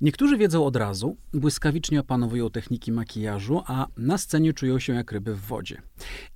[0.00, 5.34] Niektórzy wiedzą od razu, błyskawicznie opanowują techniki makijażu, a na scenie czują się jak ryby
[5.34, 5.82] w wodzie.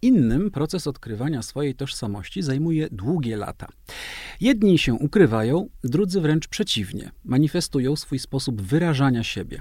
[0.03, 3.67] Innym proces odkrywania swojej tożsamości zajmuje długie lata.
[4.41, 9.61] Jedni się ukrywają, drudzy wręcz przeciwnie, manifestują swój sposób wyrażania siebie.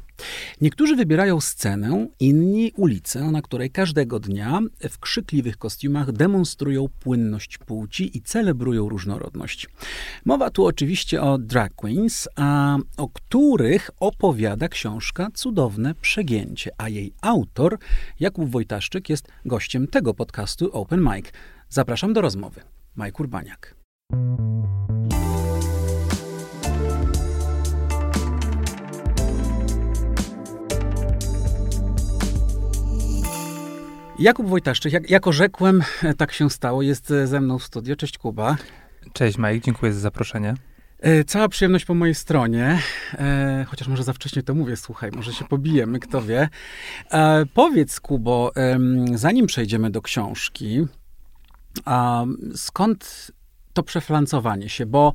[0.62, 4.60] Niektórzy wybierają scenę, inni ulicę, na której każdego dnia
[4.90, 9.70] w krzykliwych kostiumach demonstrują płynność płci i celebrują różnorodność.
[10.26, 17.14] Mowa tu oczywiście o drag queens, a o których opowiada książka Cudowne Przegięcie, a jej
[17.22, 17.78] autor,
[18.20, 21.26] Jakub Wojtaszczyk, jest gościem tego podcastu Open Mic.
[21.70, 22.62] Zapraszam do rozmowy.
[22.96, 23.76] Majk Urbaniak.
[34.20, 35.84] Jakub Wojtaszczyk, jak, jako rzekłem,
[36.18, 37.96] tak się stało, jest ze mną w studio.
[37.96, 38.58] Cześć Kuba.
[39.14, 40.54] Cześć Mike, dziękuję za zaproszenie.
[41.00, 42.80] E, cała przyjemność po mojej stronie,
[43.14, 46.50] e, chociaż może za wcześnie to mówię, słuchaj, może się pobijemy, kto wie.
[47.12, 48.80] E, powiedz, Kubo, e,
[49.16, 50.86] zanim przejdziemy do książki,
[51.86, 52.26] a
[52.56, 53.32] skąd
[53.74, 54.86] to przeflancowanie się?
[54.86, 55.14] Bo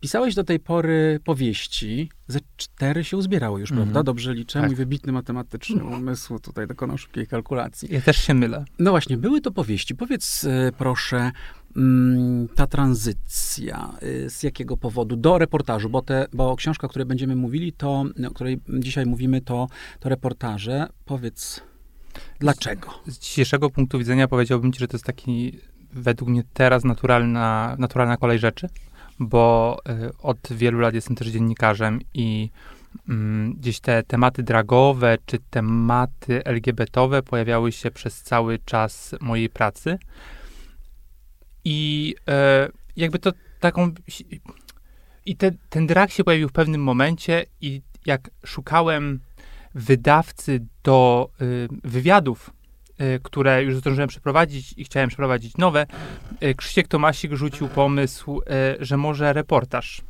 [0.00, 3.86] pisałeś do tej pory powieści, ze cztery się uzbierały już, mm -hmm.
[3.86, 4.02] prawda?
[4.02, 4.68] Dobrze liczę, tak.
[4.68, 7.88] mój wybitny matematyczny umysł tutaj dokonał szybkiej kalkulacji.
[7.92, 8.64] Ja też się mylę.
[8.78, 9.94] No właśnie, były to powieści.
[9.94, 11.32] Powiedz e, proszę,
[11.76, 17.06] Mm, ta tranzycja, y, z jakiego powodu, do reportażu, bo, te, bo książka, o której
[17.06, 19.66] będziemy mówili, to, o której dzisiaj mówimy, to,
[20.00, 20.86] to reportaże.
[21.04, 21.60] Powiedz,
[22.38, 22.90] dlaczego?
[23.06, 25.58] Z, z dzisiejszego punktu widzenia powiedziałbym ci, że to jest taki,
[25.92, 28.68] według mnie teraz naturalna, naturalna kolej rzeczy,
[29.18, 32.50] bo y, od wielu lat jestem też dziennikarzem i
[33.08, 39.98] mm, gdzieś te tematy dragowe czy tematy LGBT-owe pojawiały się przez cały czas mojej pracy.
[41.64, 43.90] I e, jakby to taką.
[45.26, 49.20] I te, ten drag się pojawił w pewnym momencie, i jak szukałem
[49.74, 52.50] wydawcy do y, wywiadów,
[53.22, 55.86] które już zdążyłem przeprowadzić i chciałem przeprowadzić nowe,
[56.42, 60.02] y, Krzysiek Tomasik rzucił pomysł, y, że może reportaż.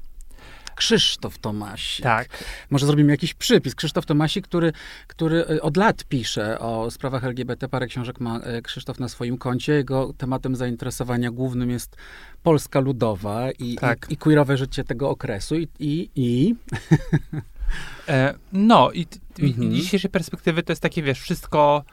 [0.77, 2.03] Krzysztof Tomasik.
[2.03, 2.29] Tak.
[2.71, 3.75] Może zrobimy jakiś przypis.
[3.75, 4.73] Krzysztof Tomasik, który,
[5.07, 7.69] który od lat pisze o sprawach LGBT.
[7.69, 9.73] Parę książek ma Krzysztof na swoim koncie.
[9.73, 11.97] Jego tematem zainteresowania głównym jest
[12.43, 14.07] Polska Ludowa i, tak.
[14.11, 15.57] i, i queerowe życie tego okresu.
[15.57, 16.55] I, i, i...
[18.09, 19.07] E, no i,
[19.39, 19.73] i mhm.
[19.73, 21.85] dzisiejszej perspektywy to jest takie, wiesz, wszystko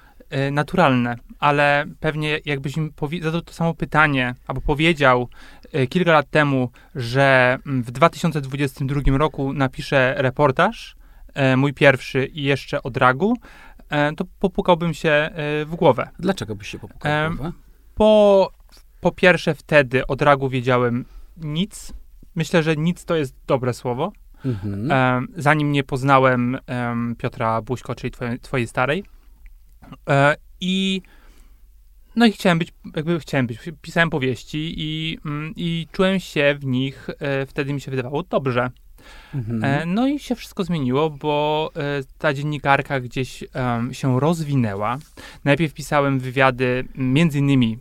[0.52, 5.30] naturalne, ale pewnie jakbyś mi zadał to samo pytanie, albo powiedział
[5.74, 10.96] E, kilka lat temu, że mm, w 2022 roku napiszę reportaż,
[11.34, 13.38] e, mój pierwszy i jeszcze o dragu,
[14.18, 15.30] to popukałbym się
[15.66, 16.10] w głowę.
[16.20, 17.52] Dlaczego byś się popukał w głowę?
[17.96, 18.52] Po,
[19.02, 21.06] po pierwsze wtedy o dragu wiedziałem
[21.38, 21.94] nic.
[22.36, 24.12] Myślę, że nic to jest dobre słowo.
[24.46, 25.28] Mhm.
[25.36, 26.58] Zanim nie poznałem
[27.18, 29.04] Piotra Buźko, czyli twojej, twojej starej.
[30.62, 31.02] I
[32.16, 36.66] no i chciałem być, jakby chciałem być, pisałem powieści i, mm, i czułem się w
[36.66, 38.70] nich, e, wtedy mi się wydawało dobrze.
[39.36, 39.64] Mhm.
[39.64, 41.80] E, no i się wszystko zmieniło, bo e,
[42.18, 43.44] ta dziennikarka gdzieś
[43.92, 44.98] się rozwinęła.
[45.44, 47.78] Najpierw pisałem wywiady między innymi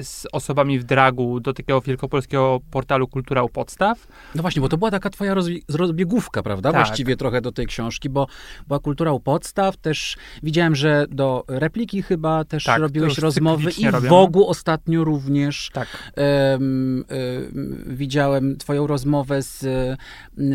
[0.00, 4.06] z osobami w dragu do takiego wielkopolskiego portalu Kultura u Podstaw.
[4.34, 5.34] No właśnie, bo to była taka twoja
[5.68, 6.72] rozbiegówka, prawda?
[6.72, 6.86] Tak.
[6.86, 8.26] Właściwie trochę do tej książki, bo
[8.66, 13.90] była Kultura u Podstaw, też widziałem, że do repliki chyba też tak, robiłeś rozmowy i
[13.90, 16.12] w Wogu ostatnio również tak.
[16.16, 19.64] Um, um, widziałem twoją rozmowę z,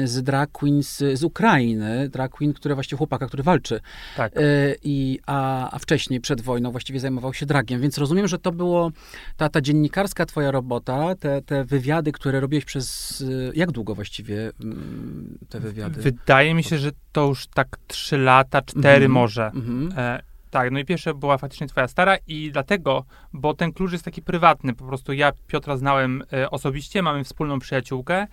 [0.06, 3.80] z drag queens z Ukrainy, drag queen, który właściwie chłopaka, który walczy.
[4.18, 4.38] Tak.
[4.38, 4.40] E,
[4.84, 8.92] I, a, a wcześniej, przed wojną właściwie zajmował się dragiem, więc rozumiem, że to było
[9.38, 13.22] ta, ta dziennikarska twoja robota, te, te wywiady, które robiłeś przez...
[13.22, 16.02] Y, jak długo właściwie mm, te wywiady?
[16.02, 19.10] Wydaje mi się, że to już tak trzy lata, cztery -hmm.
[19.10, 19.52] może.
[19.54, 19.98] -hmm.
[19.98, 24.06] e, tak, no i pierwsze była faktycznie twoja stara i dlatego, bo ten klucz jest
[24.06, 28.28] taki prywatny, po prostu ja Piotra znałem e, osobiście, mamy wspólną przyjaciółkę,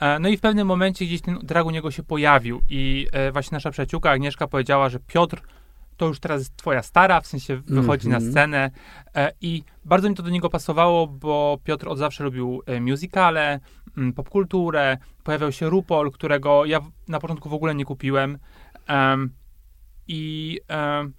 [0.00, 3.32] e, no i w pewnym momencie gdzieś ten drag u niego się pojawił i e,
[3.32, 5.42] właśnie nasza przyjaciółka Agnieszka powiedziała, że Piotr
[6.00, 8.22] to już teraz jest twoja stara, w sensie wychodzi mm -hmm.
[8.22, 8.32] na mhm.
[8.32, 8.70] scenę
[9.14, 13.60] e, i bardzo mi to do niego pasowało, bo Piotr od zawsze lubił e, musicale,
[13.96, 18.38] m, popkulturę, pojawiał się RuPaul, którego ja na początku w ogóle nie kupiłem
[18.88, 19.30] um,
[20.08, 21.12] i, um,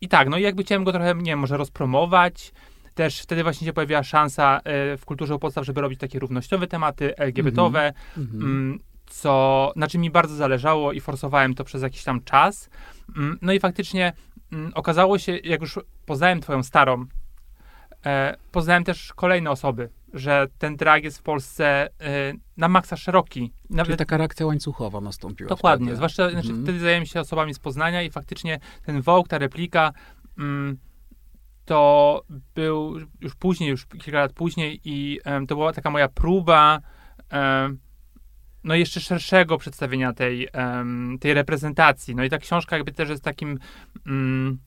[0.00, 2.52] i tak, no i jakby chciałem go trochę, nie wiem, może rozpromować,
[2.94, 7.16] też wtedy właśnie się pojawiła szansa e, w kulturze podstaw, żeby robić takie równościowe tematy,
[7.16, 8.78] LGBT-owe, mm -hmm.
[9.06, 12.70] Co, na czym mi bardzo zależało i forsowałem to przez jakiś tam czas.
[13.16, 14.12] Mm, no i faktycznie
[14.52, 17.06] mm, okazało się, jak już poznałem twoją starą,
[18.06, 19.88] e, poznałem też kolejne osoby
[20.18, 21.90] że ten drag jest w Polsce y,
[22.56, 23.52] na maksa szeroki.
[23.70, 23.86] Nawet...
[23.86, 25.48] Czyli taka reakcja łańcuchowa nastąpiła.
[25.48, 25.96] Dokładnie, wtedy.
[25.96, 26.64] zwłaszcza znaczy, mhm.
[26.64, 29.92] wtedy zajęłem się osobami z Poznania i faktycznie ten Vogue, ta replika,
[30.38, 30.78] mm,
[31.64, 32.22] to
[32.54, 36.80] był już później, już kilka lat później i um, to była taka moja próba
[37.32, 37.78] um,
[38.66, 42.14] no jeszcze szerszego przedstawienia tej, um, tej reprezentacji.
[42.14, 43.58] No i ta książka jakby też jest takim
[44.06, 44.58] mm,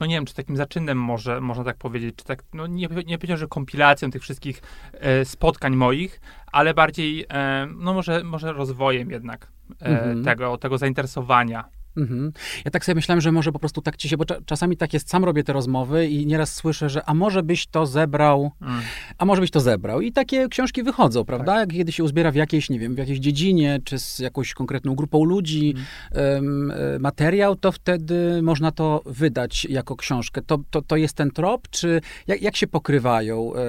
[0.00, 3.18] no nie wiem, czy takim zaczynem może, można tak powiedzieć, czy tak, no nie, nie
[3.18, 4.62] powiedział, że kompilacją tych wszystkich
[4.92, 6.20] e, spotkań moich,
[6.52, 9.48] ale bardziej, e, no może, może rozwojem jednak
[9.82, 10.24] e, mhm.
[10.24, 11.64] tego, tego zainteresowania
[11.96, 12.32] Mhm.
[12.64, 15.10] Ja tak sobie myślałem, że może po prostu tak ci się, bo czasami tak jest,
[15.10, 18.80] sam robię te rozmowy i nieraz słyszę, że a może byś to zebrał, mm.
[19.18, 20.00] a może byś to zebrał.
[20.00, 21.52] I takie książki wychodzą, prawda?
[21.52, 21.70] Tak.
[21.70, 25.24] Kiedy się uzbiera w jakiejś, nie wiem, w jakiejś dziedzinie, czy z jakąś konkretną grupą
[25.24, 25.74] ludzi
[26.12, 26.70] mm.
[26.70, 30.42] um, materiał, to wtedy można to wydać jako książkę.
[30.42, 33.60] To, to, to jest ten trop, czy jak, jak się pokrywają e,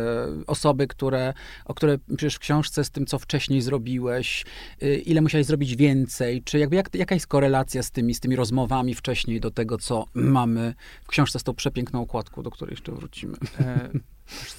[0.47, 1.33] osoby, które,
[1.65, 4.45] o które piszesz w książce z tym, co wcześniej zrobiłeś,
[4.81, 8.35] e, ile musiałeś zrobić więcej, czy jakby jak, jaka jest korelacja z tymi z tymi
[8.35, 10.73] rozmowami wcześniej do tego, co mamy
[11.03, 13.37] w książce z tą przepiękną okładką, do której jeszcze wrócimy.
[13.59, 13.89] E,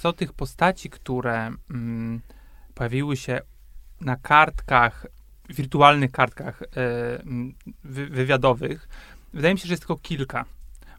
[0.01, 2.21] co tych postaci, które mm,
[2.75, 3.41] pojawiły się
[4.01, 5.07] na kartkach,
[5.49, 6.67] wirtualnych kartkach e,
[7.83, 8.87] wy, wywiadowych,
[9.33, 10.45] wydaje mi się, że jest tylko kilka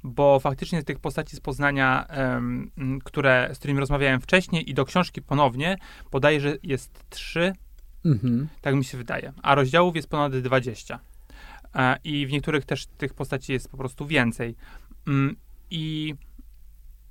[0.04, 5.22] bo faktycznie tych postaci z Poznania, um, które, z którymi rozmawiałem wcześniej i do książki
[5.22, 5.76] ponownie,
[6.10, 7.52] podaje, że jest trzy,
[8.04, 8.48] mhm.
[8.60, 11.00] tak mi się wydaje, a rozdziałów jest ponad 20
[12.04, 14.54] i w niektórych też tych postaci jest po prostu więcej.
[15.06, 15.36] Mm,
[15.70, 16.14] I,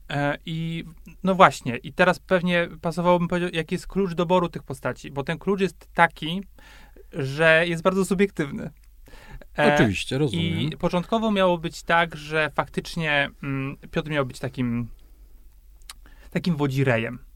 [0.10, 0.84] e, I
[1.24, 5.38] no właśnie, i teraz pewnie pasowałoby powiedzieć, jaki jest klucz doboru tych postaci, bo ten
[5.38, 6.44] klucz jest taki,
[7.14, 8.70] że jest bardzo subiektywny.
[9.58, 10.60] E, Oczywiście, rozumiem.
[10.60, 14.88] I początkowo miało być tak, że faktycznie mm, Piotr miał być takim
[16.32, 17.27] takim wodzirejem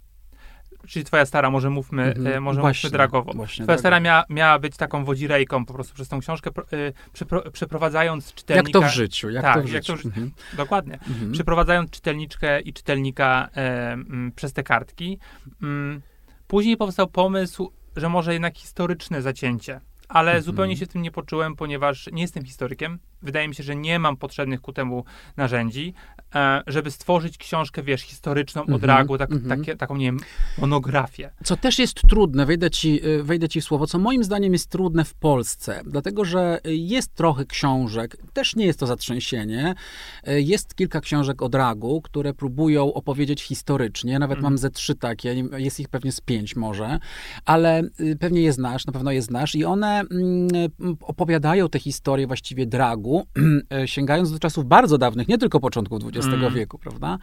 [0.88, 2.42] czyli twoja stara, może mówmy, mm -hmm.
[2.42, 3.34] może właśnie, mówmy dragowo.
[3.34, 7.52] Właśnie, twoja stara miała, miała być taką wodzirejką po prostu przez tą książkę, y, przepro,
[7.52, 8.80] przeprowadzając czytelnika.
[8.80, 9.98] Jak to w życiu, jak tak, to w życiu.
[9.98, 10.58] To, mm -hmm.
[10.58, 10.98] Dokładnie.
[10.98, 11.32] -hmm.
[11.32, 15.20] Przeprowadzając czytelniczkę i czytelnika e, m, przez te kartki.
[15.62, 16.02] Mm,
[16.48, 19.82] później powstał pomysł, że może jednak historyczne zacięcie
[20.14, 23.00] ale zupełnie się tym nie poczułem, ponieważ nie jestem historykiem.
[23.22, 25.04] Wydaje mi się, że nie mam potrzebnych ku temu
[25.38, 25.94] narzędzi,
[26.36, 29.50] e, żeby stworzyć książkę, wiesz, historyczną mm od ragu, tak, mm -hmm.
[29.50, 30.20] takie, taką, nie wiem,
[30.58, 31.32] monografię.
[31.44, 34.70] Co też jest trudne, wejdę ci, e, wejdę ci w słowo, co moim zdaniem jest
[34.70, 39.76] trudne w Polsce, dlatego, że jest trochę książek, też nie jest to zatrzęsienie,
[40.24, 45.44] e, jest kilka książek od ragu, które próbują opowiedzieć historycznie, nawet mam ze trzy takie,
[45.58, 47.00] jest ich pewnie z pięć może,
[47.46, 52.28] ale y, pewnie je znasz, na pewno je znasz i one Mm, opowiadają te historie
[52.28, 53.11] właściwie dragu,
[53.86, 56.54] sięgając do czasów bardzo dawnych, nie tylko początków XX mm.
[56.54, 57.18] wieku, prawda?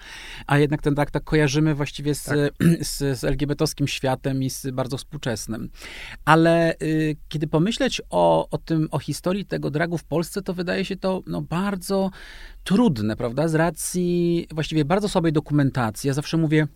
[0.47, 2.37] A jednak ten drag tak kojarzymy właściwie z, tak.
[2.81, 5.71] z, z LGBT-owskim światem i z bardzo współczesnym.
[6.25, 10.85] Ale y, kiedy pomyśleć o, o tym, o historii tego dragu w Polsce, to wydaje
[10.85, 12.11] się to no, bardzo
[12.65, 13.49] trudne, prawda?
[13.49, 16.09] Z racji właściwie bardzo słabej dokumentacji.
[16.09, 16.67] Ja zawsze mówię,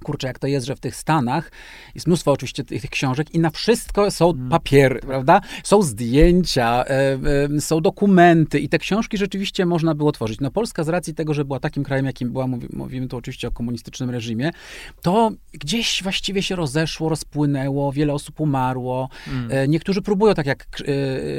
[0.00, 1.50] kurczę, jak to jest, że w tych Stanach
[1.94, 4.48] jest mnóstwo oczywiście tych, tych książek i na wszystko są mm.
[4.48, 5.40] papiery, prawda?
[5.64, 7.18] Są zdjęcia, e,
[7.56, 10.40] e, są dokumenty i te książki rzeczywiście można było tworzyć.
[10.40, 13.48] No Polska z racji tego, że była takim krajem, jakim była, mówi, mówimy tu oczywiście
[13.48, 14.50] o komunistycznym reżimie,
[15.02, 19.08] to gdzieś właściwie się rozeszło, rozpłynęło, wiele osób umarło.
[19.28, 19.48] Mm.
[19.52, 20.66] E, niektórzy próbują, tak jak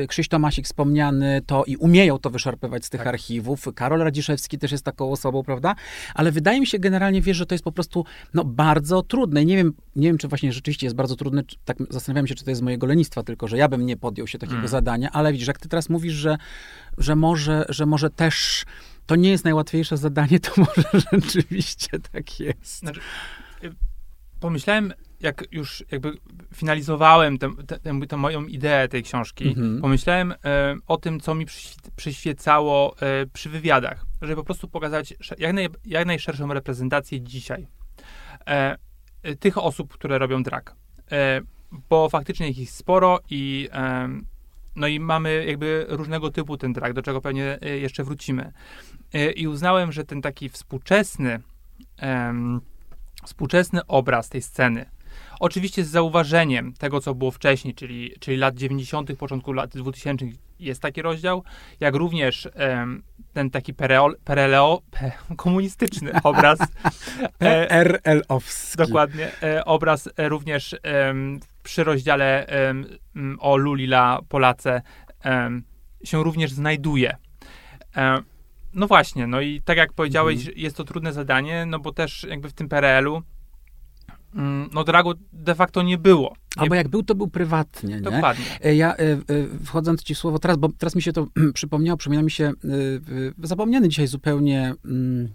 [0.04, 3.08] e, Krzyś Tomasik wspomniany, to i umieją to wyszarpywać z tych tak.
[3.08, 3.66] archiwów.
[3.76, 5.76] Karol Radziszewski też jest taką osobą, prawda?
[6.16, 9.44] Ale wydaje mi się generalnie, wiesz, że to jest po prostu, no bardzo trudne.
[9.44, 12.36] I nie wiem, nie wiem, czy właśnie rzeczywiście jest bardzo trudne, czy, tak zastanawiam się,
[12.36, 14.68] czy to jest mojego lenistwa tylko, że ja bym nie podjął się takiego mm.
[14.68, 16.38] zadania, ale widzisz, jak ty teraz mówisz, że,
[16.98, 18.66] że, może, że może też
[19.06, 22.80] to nie jest najłatwiejsze zadanie, to może rzeczywiście tak jest.
[22.80, 23.00] Znaczy,
[23.64, 23.72] y,
[24.40, 26.14] pomyślałem, jak już jakby
[26.56, 29.82] finalizowałem tę, tę, tę moją ideę tej książki, mm-hmm.
[29.82, 31.46] pomyślałem e, o tym, co mi
[31.96, 37.68] przyświecało e, przy wywiadach, żeby po prostu pokazać jak, naj, jak najszerszą reprezentację dzisiaj
[38.48, 38.78] e,
[39.24, 40.76] e, tych osób, które robią drag.
[41.12, 41.42] E,
[41.90, 44.10] bo faktycznie ich jest sporo i e,
[44.76, 48.52] no i mamy jakby różnego typu ten drag, do czego pewnie e, jeszcze wrócimy.
[49.14, 51.42] E, I uznałem, że ten taki współczesny
[53.26, 54.86] współczesny obraz tej sceny,
[55.40, 60.26] Oczywiście z zauważeniem tego, co było wcześniej, czyli, czyli lat 90., początku lat 2000
[60.60, 61.44] jest taki rozdział,
[61.80, 66.60] jak również um, ten taki pereo, pereleo, pe, komunistyczny obraz.
[67.38, 68.78] PRL-owski.
[68.78, 69.32] Dokładnie.
[69.44, 70.76] E, obraz e, również
[71.64, 72.48] przy rozdziale
[73.40, 74.82] o Lulila Polace
[76.04, 77.18] się również znajduje.
[77.98, 78.22] E,
[78.74, 80.58] no właśnie, no i tak jak powiedziałeś, mhm.
[80.58, 83.22] jest to trudne zadanie, no bo też jakby w tym PRL-u
[84.74, 86.36] no dragu de facto nie było.
[86.58, 88.02] Nie Albo jak był, to był prywatnie, nie?
[88.02, 88.46] Dokładnie.
[88.64, 89.18] E, Ja, e, e,
[89.66, 92.54] wchodząc ci w słowo teraz, bo teraz mi się to przypomniało, przypomina mi się
[93.44, 95.30] zapomniany dzisiaj zupełnie mm,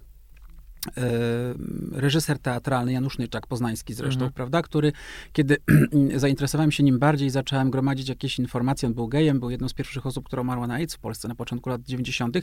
[1.92, 4.32] reżyser teatralny Janusz Nyczak, poznański zresztą, Mhm.
[4.32, 4.92] prawda, który,
[5.32, 5.56] kiedy
[6.16, 10.06] zainteresowałem się nim bardziej, zacząłem gromadzić jakieś informacje, on był gejem, był jedną z pierwszych
[10.06, 12.36] osób, która umarła na AIDS w Polsce na początku lat 90.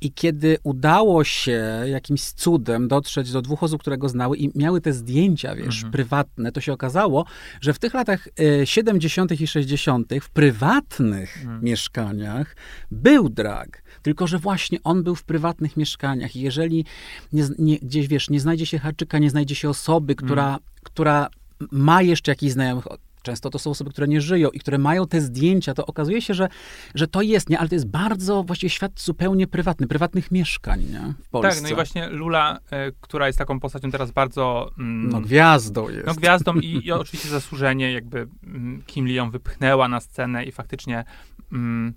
[0.00, 4.80] I kiedy udało się jakimś cudem dotrzeć do dwóch osób, które go znały i miały
[4.80, 5.92] te zdjęcia, wiesz, Mhm.
[5.92, 7.24] prywatne, to się okazało,
[7.60, 8.28] że w tych latach
[8.60, 9.40] e, 70.
[9.40, 10.12] i 60.
[10.20, 11.64] w prywatnych Mhm.
[11.64, 12.56] mieszkaniach
[12.90, 13.82] był drag.
[14.02, 16.84] Tylko, że właśnie on był w prywatnych mieszkaniach i jeżeli
[17.32, 21.28] nie, z- nie, gdzieś, wiesz, nie znajdzie się haczyka, nie znajdzie się osoby, która, która
[21.72, 22.86] ma jeszcze jakichś znajomych,
[23.24, 26.34] Często to są osoby, które nie żyją i które mają te zdjęcia, to okazuje się,
[26.34, 26.48] że,
[26.94, 27.58] że to jest, nie?
[27.58, 31.14] Ale to jest bardzo właściwie świat zupełnie prywatny, prywatnych mieszkań, nie?
[31.24, 31.50] W Polsce.
[31.50, 34.70] Tak, no i właśnie Lula, e, która jest taką postacią teraz bardzo...
[34.78, 36.06] Mm, No gwiazdą jest.
[36.06, 40.52] No gwiazdą i, i oczywiście zasłużenie, jakby mm, Kim Lee ją wypchnęła na scenę i
[40.52, 41.04] faktycznie
[41.52, 41.94] mm,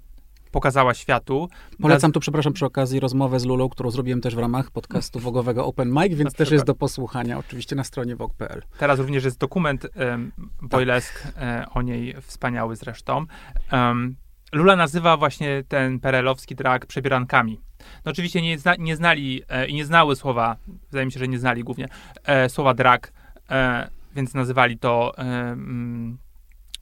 [0.58, 1.50] pokazała światu.
[1.82, 5.66] Polecam tu, przepraszam, przy okazji rozmowę z Lulą, którą zrobiłem też w ramach podcastu Wogowego
[5.66, 8.62] Open Mic, więc też jest do posłuchania oczywiście na stronie wog.pl.
[8.80, 10.70] Teraz również jest dokument um, Tak.
[10.70, 13.26] Boylesk e, o niej, wspaniały zresztą.
[13.72, 14.16] Em,
[14.52, 17.60] Lula nazywa właśnie ten perelowski drag przebierankami.
[18.06, 20.56] No oczywiście nie, zna, nie znali e, i nie znały słowa,
[20.92, 21.88] wydaje mi się, że nie znali głównie,
[22.24, 23.12] e, słowa drag,
[23.50, 26.18] e, więc nazywali to mm,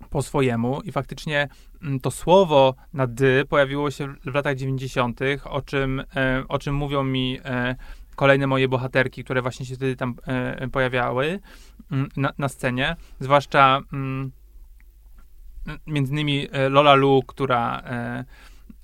[0.09, 1.47] po swojemu i faktycznie
[1.83, 6.75] mm, to słowo na dy pojawiło się w- latach 90., o czym, e, o czym
[6.75, 7.75] mówią mi e,
[8.15, 11.39] kolejne moje bohaterki, które właśnie się wtedy tam e, pojawiały
[11.91, 14.31] mm, na, na scenie, zwłaszcza mm,
[15.87, 17.83] między innymi Lola Lu, która,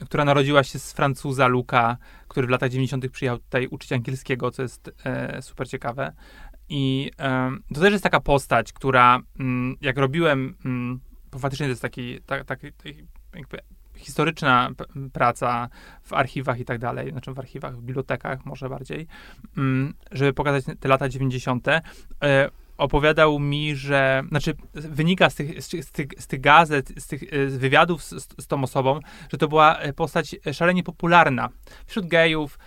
[0.05, 3.09] która narodziła się z Francuza Luka, który w latach 90.
[3.09, 4.91] przyjechał tutaj uczyć angielskiego, co jest
[5.41, 6.13] super ciekawe.
[6.73, 10.99] I e, to też jest taka postać, która mm, jak robiłem, mm,
[11.31, 13.57] bo faktycznie to jest taki, ta, taki, taki jakby
[13.95, 14.69] historyczna
[15.13, 15.69] praca
[16.03, 19.07] w archiwach i tak dalej, znaczy w archiwach, w bibliotekach może bardziej,
[19.57, 21.67] mm, żeby pokazać te lata 90.
[21.67, 21.81] E,
[22.81, 25.83] opowiadał mi, że, znaczy wynika z tych, z, tych-
[26.19, 28.09] z tych, gazet, z tych e, z wywiadów z,
[28.43, 28.99] z, tą osobą,
[29.31, 31.49] że to była e, postać szalenie popularna
[31.85, 32.59] wśród gejów,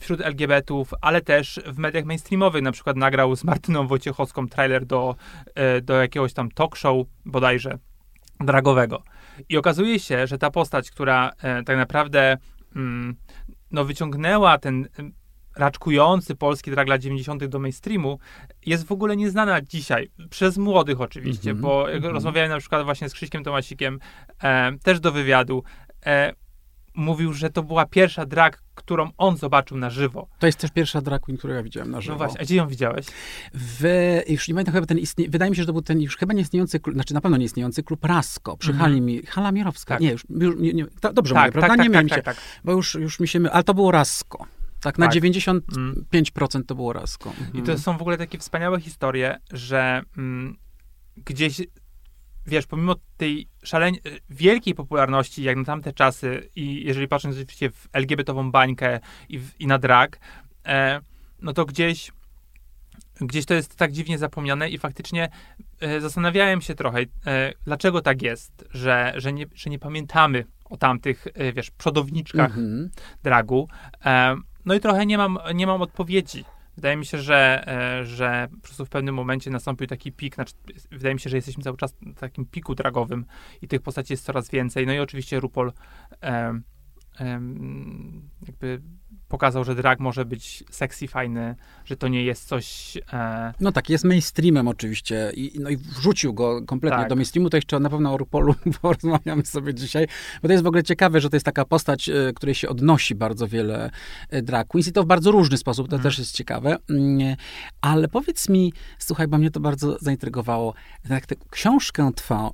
[0.00, 2.62] wśród LGBT-ów, ale też w mediach mainstreamowych.
[2.62, 5.16] Na przykład nagrał z Martyną Wojciechowską trailer do,
[5.54, 7.78] e, do jakiegoś tam talk show bodajże
[8.40, 9.02] dragowego.
[9.48, 12.36] I okazuje się, że ta postać, która e, tak naprawdę
[12.76, 13.16] mm,
[13.70, 14.88] no, wyciągnęła ten
[15.56, 17.44] raczkujący polski drag lat 90.
[17.44, 18.18] do mainstreamu,
[18.66, 20.10] jest w ogóle nieznana dzisiaj.
[20.30, 22.14] Przez młodych oczywiście, Mhm, bo jak mhm.
[22.14, 23.98] rozmawiałem na przykład właśnie z Krzyśkiem Tomasikiem,
[24.42, 25.62] e, też do wywiadu,
[26.06, 26.32] e,
[26.94, 30.28] mówił, że to była pierwsza drag, którą on zobaczył na żywo.
[30.38, 32.14] To jest też pierwsza drag queen, którą ja widziałem na żywo.
[32.14, 33.06] No właśnie, a gdzie ją widziałeś?
[33.54, 33.84] W,
[34.28, 36.34] już nie pamiętam chyba ten istnie, wydaje mi się, że to był ten już chyba
[36.34, 38.90] nieistniejący klub, znaczy na pewno nieistniejący klub Rasko przy Mhm.
[38.90, 39.94] Hali, Mi, Hala Mirowska.
[39.94, 40.00] Tak.
[40.02, 41.68] Nie, już, już nie, nie, to, dobrze mówię, tak, prawda?
[41.68, 42.44] tak, nie tak, miałem tak, się, tak, tak.
[42.64, 44.46] bo już, już mi się my, ale to było Rasko.
[44.80, 45.14] Tak, na Tak.
[45.14, 45.60] 95%
[46.56, 46.64] Mm.
[46.66, 47.32] to było Rasko.
[47.38, 47.64] I Mhm.
[47.64, 50.56] to są w ogóle takie wspaniałe historie, że mm,
[51.16, 51.60] gdzieś,
[52.46, 53.98] wiesz, pomimo tej szalenie
[54.30, 59.60] wielkiej popularności, jak na tamte czasy, i jeżeli patrząc oczywiście w LGBT-ową bańkę i, w,
[59.60, 60.18] i na drag,
[60.66, 61.00] e,
[61.42, 62.12] no to gdzieś,
[63.20, 65.28] gdzieś to jest tak dziwnie zapomniane i faktycznie
[65.80, 70.76] e, zastanawiałem się trochę, e, dlaczego tak jest, że, że, nie, że nie pamiętamy o
[70.76, 72.90] tamtych, e, wiesz, przodowniczkach Mhm.
[73.22, 73.68] dragu.
[74.04, 76.44] E, no i trochę nie mam, nie mam odpowiedzi.
[76.76, 80.34] Wydaje mi się, że, e, że po prostu w pewnym momencie nastąpił taki pik.
[80.34, 80.54] Znaczy,
[80.90, 83.24] wydaje mi się, że jesteśmy cały czas na takim piku dragowym
[83.62, 84.86] i tych postaci jest coraz więcej.
[84.86, 85.72] No i oczywiście RuPaul
[86.22, 86.60] e,
[87.18, 88.82] em, jakby
[89.28, 91.54] pokazał, że drag może być sexy, fajny,
[91.84, 92.96] że to nie jest coś...
[93.12, 97.08] E, No tak, jest mainstreamem oczywiście i, no i wrzucił go kompletnie Tak.
[97.08, 100.06] do mainstreamu, to jeszcze na pewno o RuPaulu porozmawiamy sobie dzisiaj,
[100.42, 103.14] bo to jest w ogóle ciekawe, że to jest taka postać, e, której się odnosi
[103.14, 103.90] bardzo wiele
[104.30, 106.02] e, drag queens i to w bardzo różny sposób, to Mhm.
[106.02, 106.76] też jest ciekawe.
[106.90, 107.36] Mm,
[107.80, 110.74] Ale powiedz mi, słuchaj, bo mnie to bardzo zaintrygowało,
[111.08, 112.10] tak tę książkę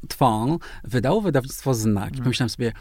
[0.09, 2.23] twą wydało wydawnictwo Znak i Mhm.
[2.25, 2.73] pomyślałem sobie,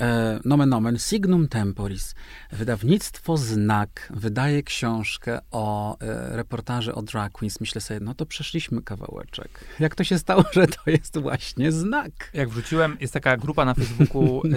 [0.00, 2.14] e, nomen omen, signum temporis,
[2.52, 7.60] wydawnictwo Znak wydaje książkę o e, reportaże o drag queens.
[7.60, 9.64] Myślę sobie, no to przeszliśmy kawałeczek.
[9.80, 12.30] Jak to się stało, że to jest właśnie Znak?
[12.34, 14.50] jak wrzuciłem, jest taka grupa na Facebooku e,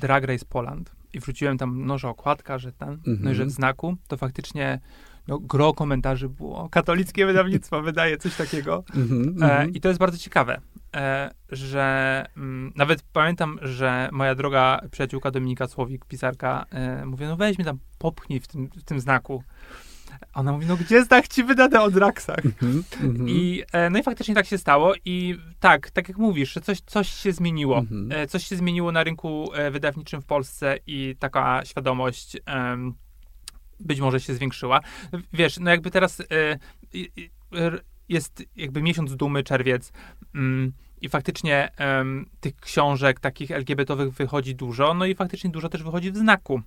[0.00, 3.48] Drag Race Poland i wrzuciłem tam, no, że okładka, że ten, no i że w
[3.48, 3.50] Mhm.
[3.50, 4.80] znaku, to faktycznie
[5.28, 6.68] no, gro komentarzy było.
[6.68, 8.84] Katolickie wydawnictwo wydaje coś takiego.
[8.94, 9.74] Mhm, E, mhm.
[9.74, 10.60] I to jest bardzo ciekawe,
[11.48, 17.58] że mm, nawet pamiętam, że moja droga przyjaciółka Dominika Słowik, pisarka, e, mówi, no weź
[17.58, 19.42] mnie tam popchnij w tym, w tym znaku.
[20.34, 22.44] Ona mówi, no gdzie znak ci wydane o draksach?
[22.62, 23.28] Mm -hmm.
[23.28, 26.80] I, e, no i faktycznie tak się stało i tak, tak jak mówisz, że coś,
[26.80, 27.78] coś się zmieniło.
[27.78, 28.28] Mm -hmm.
[28.28, 32.94] Coś się zmieniło na rynku e, wydawniczym w Polsce i taka świadomość um,
[33.80, 34.80] być może się zwiększyła.
[35.32, 36.22] Wiesz, no jakby teraz
[38.08, 39.92] jest jakby miesiąc dumy, czerwiec,
[40.34, 45.82] mm, i faktycznie um, tych książek takich LGBT-owych wychodzi dużo, no i faktycznie dużo też
[45.82, 46.62] wychodzi w znaku.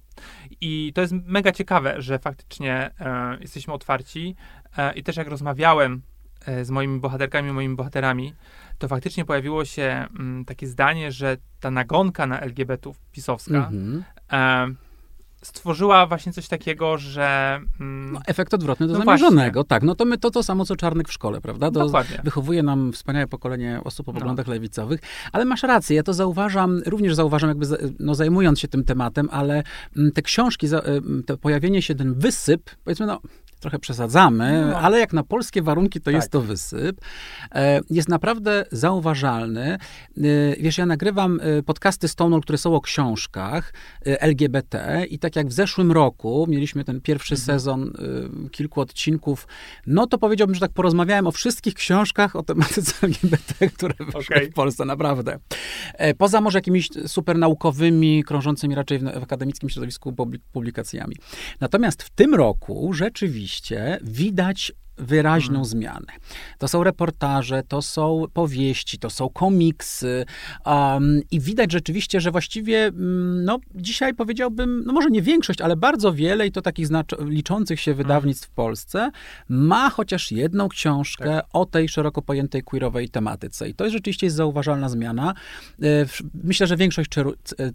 [0.61, 4.35] I to jest mega ciekawe, że faktycznie e, jesteśmy otwarci
[4.77, 6.01] e, i też jak rozmawiałem
[6.45, 8.33] e, z moimi bohaterkami, moimi bohaterami,
[8.77, 14.03] to faktycznie pojawiło się m, mm, takie zdanie, że ta nagonka na LGBT-ów pisowska mm
[14.29, 14.75] -hmm
[15.41, 17.59] stworzyła właśnie coś takiego, że...
[17.79, 19.67] Mm, no, efekt odwrotny do no zamierzonego, właśnie.
[19.67, 19.83] tak.
[19.83, 21.71] No to my to to samo, co Czarnek w szkole, prawda?
[21.71, 22.19] To Dokładnie.
[22.23, 24.53] Wychowuje nam wspaniałe pokolenie osób o poglądach no.
[24.53, 24.99] lewicowych,
[25.31, 27.65] ale masz rację, ja to zauważam, również zauważam jakby,
[27.99, 29.63] no zajmując się tym tematem, ale
[29.97, 30.67] mm, te książki,
[31.25, 33.21] to pojawienie się, ten wysyp, powiedzmy, no
[33.61, 34.79] trochę przesadzamy, no.
[34.79, 36.13] ale jak na polskie warunki to tak.
[36.13, 37.01] jest to wysyp.
[37.55, 39.63] E, jest naprawdę zauważalny.
[39.71, 39.79] E,
[40.59, 43.73] wiesz, ja nagrywam e, podcasty Stonewall, które są o książkach
[44.05, 47.45] LGBT i tak jak w zeszłym roku mieliśmy ten pierwszy mhm.
[47.45, 47.93] sezon
[48.51, 49.47] kilku odcinków,
[49.87, 54.49] no to powiedziałbym, że tak porozmawiałem o wszystkich książkach o tematyce LGBT, które wyszły okay.
[54.49, 55.39] w Polsce, naprawdę.
[56.17, 60.15] Poza może jakimiś super naukowymi, krążącymi raczej w, w akademickim środowisku
[60.51, 61.15] publikacjami.
[61.59, 65.65] Natomiast w tym roku rzeczywiście rzeczywiście widać wyraźną hmm.
[65.65, 66.07] zmianę.
[66.57, 70.25] To są reportaże, to są powieści, to są komiksy
[70.65, 75.75] um, i widać rzeczywiście, że właściwie, mm, no dzisiaj powiedziałbym, no może nie większość, ale
[75.75, 76.87] bardzo wiele i to takich
[77.19, 78.03] liczących się hmm.
[78.03, 78.53] wydawnictw hmm.
[78.53, 79.11] w Polsce
[79.49, 81.45] ma chociaż jedną książkę tak.
[81.53, 85.33] o tej szeroko pojętej queerowej tematyce i to jest rzeczywiście jest zauważalna zmiana.
[85.81, 85.85] E,
[86.43, 87.09] myślę, że większość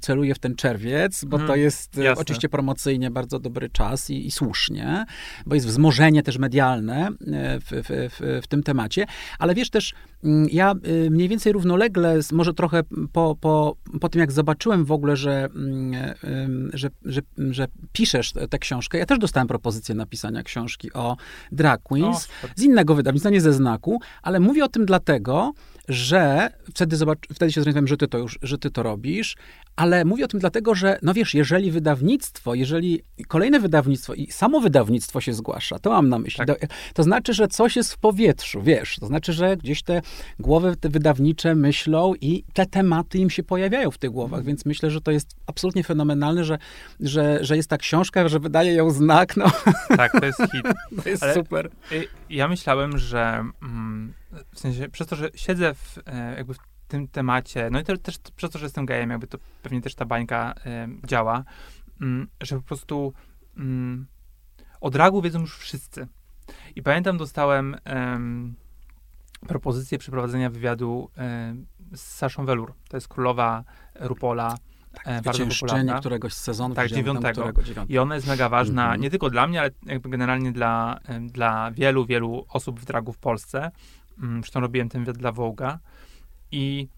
[0.01, 1.49] celuje w ten czerwiec, bo hmm.
[1.49, 2.23] to jest e, Jasne.
[2.23, 5.05] oczywiście promocyjnie bardzo dobry czas i, i słusznie,
[5.47, 9.07] bo jest wzmożenie też medialne w, w, w, tym temacie,
[9.39, 9.95] ale wiesz też,
[10.25, 12.83] mm, ja y, mniej więcej równolegle, może trochę
[13.13, 17.21] po, po, po tym, jak zobaczyłem w ogóle, że, mm, że, że,
[17.51, 21.17] że piszesz tę książkę, ja też dostałem propozycję napisania książki o
[21.53, 25.53] drag queens o, z innego wydawnictwa, nie ze znaku, ale mówię o tym dlatego,
[25.89, 29.37] że wtedy, zobacz, wtedy się zorientowałem, że ty to już, że ty to robisz,
[29.77, 34.61] ale mówię o tym dlatego, że no wiesz, jeżeli wydawnictwo, jeżeli kolejne wydawnictwo i samo
[34.61, 36.61] wydawnictwo się zgłasza, to mam na myśli, tak.
[36.61, 40.03] to, to, znaczy, że coś jest w powietrzu, wiesz, to znaczy, że gdzieś te
[40.39, 44.91] głowy te wydawnicze myślą i te tematy im się pojawiają w tych głowach, więc myślę,
[44.91, 46.59] że to jest absolutnie fenomenalne, że,
[47.01, 49.47] że, że jest ta książka, że wydaje ją znak, no.
[49.97, 50.67] Tak, to jest hit.
[51.03, 51.71] to jest Ale super.
[52.31, 54.13] Ja myślałem, że mm,
[54.55, 57.99] w sensie, przez to, że siedzę w, e, jakby w tym temacie, no i te,
[57.99, 60.55] też przez to, że jestem gejem, jakby to pewnie też ta bańka
[61.05, 61.45] y, działa,
[62.03, 62.05] y,
[62.41, 63.13] że po prostu
[63.57, 63.61] y,
[64.81, 66.07] od ragu wiedzą już wszyscy.
[66.77, 67.77] I pamiętam, dostałem
[69.47, 71.11] propozycję przeprowadzenia wywiadu
[71.95, 72.75] z Saszą Welur.
[72.89, 74.59] To jest królowa Rupola.
[75.05, 76.01] Tak, bardzo popularna.
[76.01, 76.77] któregoś z sezonów.
[76.77, 77.53] Tak, dziewiątego.
[77.89, 79.03] I ona jest mega ważna, mm -hmm.
[79.03, 83.19] nie tylko dla mnie, ale jakby generalnie dla, dla wielu, wielu osób w dragu w
[83.19, 83.71] Polsce.
[84.19, 85.79] Zresztą robiłem ten wywiad dla Wołga.
[86.53, 86.89] I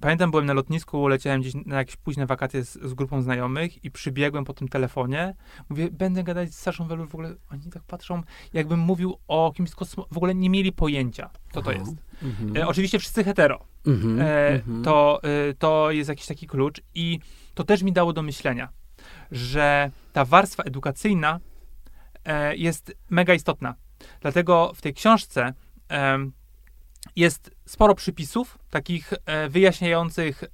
[0.00, 3.90] pamiętam, byłem na lotnisku, leciałem gdzieś na jakieś późne wakacje z, z, grupą znajomych i
[3.90, 5.34] przybiegłem po tym telefonie.
[5.68, 9.70] Mówię, będę gadać z Saszą Welur, w ogóle oni tak patrzą, jakbym mówił o kimś
[9.70, 10.06] kosmo...
[10.10, 11.94] W ogóle nie mieli pojęcia, co to jest.
[12.22, 12.56] Mhm.
[12.56, 13.64] E, oczywiście wszyscy hetero.
[13.86, 14.82] Mhm, e, mhm.
[14.84, 17.20] to, e, to jest jakiś taki klucz i
[17.54, 18.68] to też mi dało do myślenia,
[19.30, 21.40] że ta warstwa edukacyjna
[22.24, 23.74] e, jest mega istotna.
[24.20, 25.54] Dlatego w tej książce
[27.20, 30.44] jest sporo przypisów, takich e, wyjaśniających.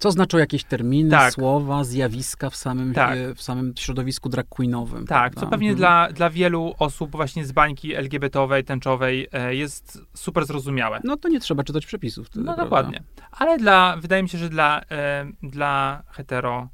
[0.00, 1.32] Co znaczą jakieś terminy, tak.
[1.32, 3.18] słowa, zjawiska w samym, tak.
[3.18, 5.06] e, w samym środowisku drag queenowym.
[5.06, 5.40] Tak, prawda?
[5.40, 5.78] co pewnie mhm.
[5.78, 11.00] dla, dla wielu osób właśnie z bańki LGBT-owej, tęczowej e, jest super zrozumiałe.
[11.04, 12.26] No to nie trzeba czytać przepisów.
[12.26, 13.02] Wtedy, no dokładnie.
[13.30, 14.82] Ale dla, wydaje mi się, że dla,
[15.42, 16.68] dla hetero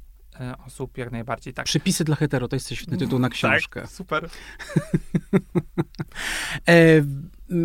[0.65, 1.65] osób jak najbardziej tak.
[1.65, 3.81] Przypisy dla hetero, to jest świetny tytuł na tak, książkę.
[3.81, 4.29] Tak, super.
[6.69, 7.03] e,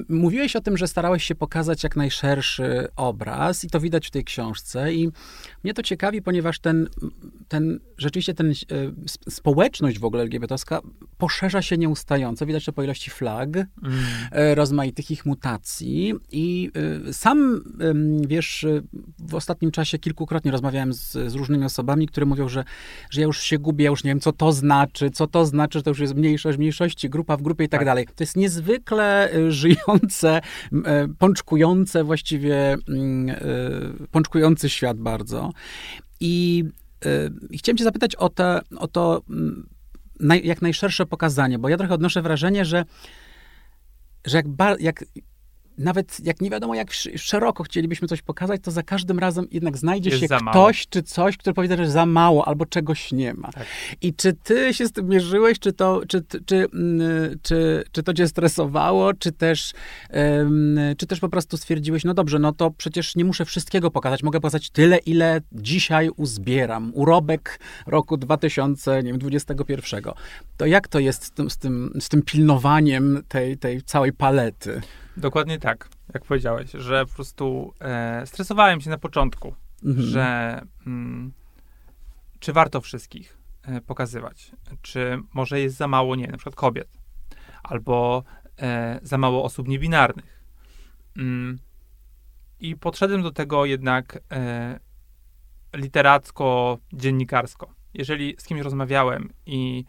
[0.09, 4.25] Mówiłeś o tym, że starałeś się pokazać jak najszerszy obraz i to widać w tej
[4.25, 5.09] książce i
[5.64, 6.88] mnie to ciekawi, ponieważ ten,
[7.49, 8.55] ten rzeczywiście ten, e,
[9.31, 10.81] społeczność w ogóle LGBT-owska
[11.18, 12.47] poszerza się nieustająco.
[12.47, 13.68] Widać to po ilości flag, mm.
[14.31, 16.71] E, rozmaitych ich mutacji i
[17.09, 17.64] e, sam,
[18.29, 18.66] wiesz,
[19.18, 22.64] w ostatnim czasie kilkukrotnie rozmawiałem z, z różnymi osobami, które mówią, że,
[23.11, 25.79] że ja już się gubię, ja już nie wiem, co to znaczy, co to znaczy,
[25.79, 27.87] że to już jest mniejszość mniejszości, grupa w grupie i tak, tak.
[27.87, 28.07] dalej.
[28.07, 29.72] To jest niezwykle żyjące,
[31.19, 32.77] pączkujące właściwie,
[34.11, 35.51] pączkujący świat bardzo.
[36.21, 36.65] I,
[37.53, 39.23] y, chciałem cię zapytać o, te, o to,
[40.43, 42.85] jak najszersze pokazanie, bo ja trochę odnoszę wrażenie, że,
[44.25, 44.47] że jak,
[44.81, 45.05] jak
[45.79, 50.11] nawet jak nie wiadomo, jak szeroko chcielibyśmy coś pokazać, to za każdym razem jednak znajdzie
[50.11, 50.71] Jest się ktoś mało.
[50.91, 53.53] czy coś, kto powie, że za mało albo czegoś nie ma.
[53.53, 53.67] Tak.
[54.03, 57.01] I czy ty się z tym mierzyłeś, czy to, czy, czy, czy, mm,
[57.43, 59.73] czy, czy to cię stresowało, czy też,
[60.11, 64.23] em, czy też po prostu stwierdziłeś, no dobrze, no to przecież nie muszę wszystkiego pokazać,
[64.23, 66.93] mogę pokazać tyle, ile dzisiaj uzbieram.
[66.95, 70.03] Urobek roku 2021.
[70.57, 74.81] To jak to jest z tym, z tym, z tym pilnowaniem tej, tej całej palety?
[75.16, 80.07] Dokładnie tak, jak powiedziałeś, że po prostu e, stresowałem się na początku, Mhm.
[80.07, 81.33] że mm,
[82.38, 86.88] czy warto wszystkich e, pokazywać, czy może jest za mało, nie, na przykład kobiet,
[87.62, 88.25] albo
[88.61, 90.42] e, za mało osób niebinarnych.
[91.16, 91.59] Mm,
[92.61, 94.81] I podszedłem do tego jednak e,
[95.75, 97.66] literacko-dziennikarsko.
[97.94, 99.85] Jeżeli z kimś rozmawiałem i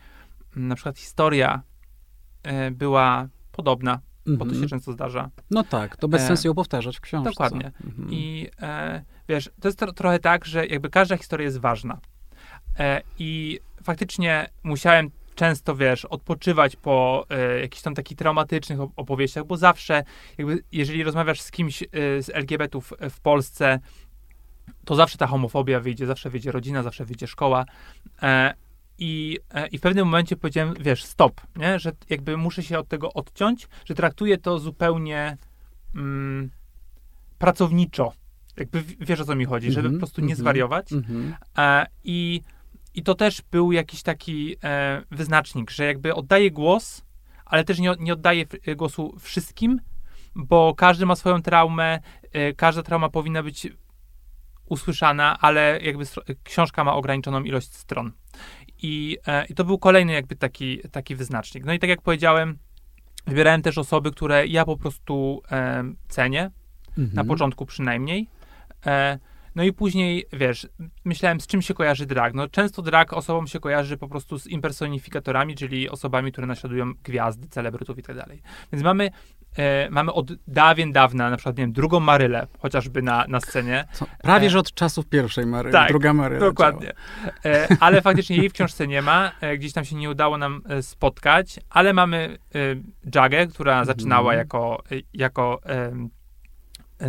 [0.56, 1.62] mm, na przykład historia
[2.44, 4.70] e, była podobna, bo to się Mhm.
[4.70, 7.30] często zdarza, No tak, to bez E, sensu ją powtarzać w książce.
[7.30, 7.72] dokładnie.
[7.86, 8.08] Mhm.
[8.12, 12.00] I e, wiesz, to jest tro, trochę tak, że jakby każda historia jest ważna.
[12.80, 19.46] E, I faktycznie musiałem często, wiesz, odpoczywać po e, jakichś tam takich traumatycznych op- opowieściach,
[19.46, 20.04] bo zawsze,
[20.38, 21.88] jakby, jeżeli rozmawiasz z kimś e,
[22.24, 23.80] z LGBT-ów w Polsce,
[24.86, 27.66] to zawsze ta homofobia wyjdzie, zawsze wyjdzie rodzina, zawsze wyjdzie szkoła.
[28.24, 28.54] E,
[28.98, 31.80] i, e, I w pewnym momencie powiedziałem, wiesz, stop, nie?
[31.80, 35.38] że jakby muszę się od tego odciąć, że traktuję to zupełnie
[35.96, 36.50] mm,
[37.38, 38.14] pracowniczo.
[38.58, 40.94] Jakby wiesz o co mi chodzi, żeby Mhm, po prostu nie mhm, zwariować.
[40.94, 41.36] Mhm.
[41.58, 42.42] E, i,
[42.94, 47.02] I to też był jakiś taki e, wyznacznik, że jakby oddaję głos,
[47.46, 49.82] ale też nie, nie oddaję f- głosu wszystkim,
[50.36, 52.00] bo każdy ma swoją traumę,
[52.32, 53.68] e, każda trauma powinna być
[54.66, 58.12] usłyszana, ale jakby stro- książka ma ograniczoną ilość stron.
[58.84, 61.66] I, e, I to był kolejny jakby taki, taki wyznacznik.
[61.66, 62.58] No i tak jak powiedziałem,
[63.28, 66.52] wybierałem też osoby, które ja po prostu e, cenię,
[66.98, 67.28] na Mhm.
[67.28, 68.28] początku przynajmniej.
[68.86, 69.20] E,
[69.56, 70.68] no i później, wiesz,
[71.06, 72.34] myślałem, z czym się kojarzy drag.
[72.34, 77.48] No często drag osobom się kojarzy po prostu z impersonifikatorami, czyli osobami, które naśladują gwiazdy,
[77.48, 78.42] celebrytów i tak dalej.
[78.72, 79.12] Więc mamy,
[79.58, 83.86] e, mamy od dawien dawna, na przykład, nie wiem, drugą Marylę, chociażby na, na scenie.
[83.94, 86.40] Co, prawie E, że od czasów pierwszej Mary, tak, druga Mary.
[86.40, 86.92] Dokładnie.
[87.46, 89.32] E, ale faktycznie jej w książce nie ma.
[89.42, 92.60] E, gdzieś tam się nie udało nam e, spotkać, ale mamy e,
[93.16, 95.62] Jagę, która zaczynała jako, jako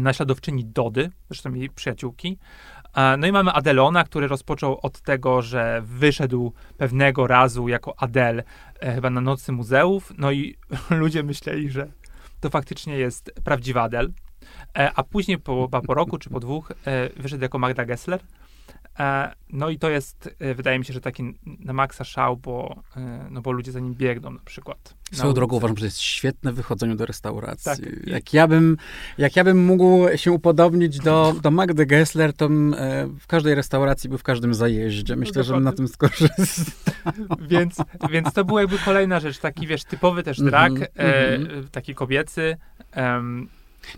[0.00, 2.38] naśladowczyni Dody, zresztą jej przyjaciółki.
[3.18, 8.42] No i mamy Adelona, który rozpoczął od tego, że wyszedł pewnego razu jako Adel
[8.80, 10.56] e, chyba na nocy muzeów, no i
[10.90, 11.88] ludzie myśleli, że
[12.40, 14.12] to faktycznie jest prawdziwa Adel.
[14.78, 18.20] E, A później po, po roku czy po dwóch e, wyszedł jako Magda Gessler.
[18.98, 22.82] E, No i to jest, e, wydaje mi się, że taki na maksa szał, bo,
[22.96, 24.94] e, no bo ludzie za nim biegną na przykład.
[25.12, 25.64] na Swoją drogą ulicy.
[25.64, 27.84] uważam, że to jest świetne w wychodzeniu do restauracji.
[27.84, 28.06] Tak.
[28.06, 28.76] Jak, ja bym,
[29.18, 32.76] jak ja bym mógł się upodobnić do, do Magdy Gessler, to bym,
[33.20, 35.16] w każdej restauracji był w każdym zajeździe.
[35.16, 36.94] Myślę, że bym na tym skorzystał.
[37.50, 37.76] więc,
[38.10, 41.68] więc to była jakby kolejna rzecz, taki wiesz, typowy też drag, e, mhm.
[41.68, 42.56] taki kobiecy.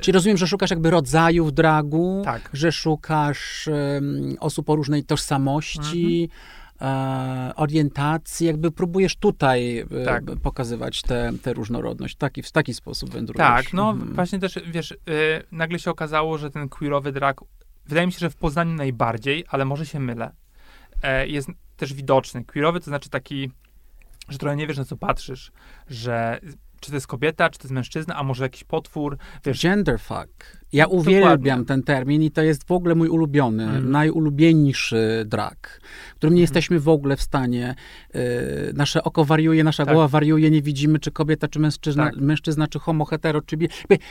[0.00, 6.28] Czyli rozumiem, że szukasz jakby rodzajów dragu, tak, że szukasz em, osób o różnej tożsamości,
[6.80, 7.50] Mhm.
[7.50, 10.24] e, orientacji, jakby próbujesz tutaj e, Tak.
[10.42, 12.16] pokazywać tę tę różnorodność.
[12.16, 13.48] Taki, w taki sposób wędrujesz.
[13.48, 14.14] tak, no Mhm.
[14.14, 14.96] właśnie też, wiesz, y,
[15.52, 17.40] nagle się okazało, że ten queerowy drag,
[17.86, 20.30] wydaje mi się, że w Poznaniu najbardziej, ale może się mylę,
[21.02, 22.44] e, jest też widoczny.
[22.44, 23.50] Queerowy to znaczy taki,
[24.28, 25.52] że trochę nie wiesz, na co patrzysz,
[25.88, 26.40] że
[26.86, 30.56] czy to jest kobieta, czy to jest mężczyzna, a może jakiś potwór, wiesz, Genderfuck.
[30.72, 31.00] Ja Dokładnie.
[31.18, 33.90] uwielbiam ten termin i to jest w ogóle mój ulubiony, Mhm.
[33.90, 35.80] najulubieńszy drag,
[36.16, 37.74] którym nie jesteśmy w ogóle w stanie,
[38.14, 38.18] y,
[38.74, 39.94] nasze oko wariuje, nasza Tak.
[39.94, 42.16] głowa wariuje, nie widzimy, czy kobieta, czy mężczyzna, Tak.
[42.16, 43.68] mężczyzna czy homo, hetero, czy bi.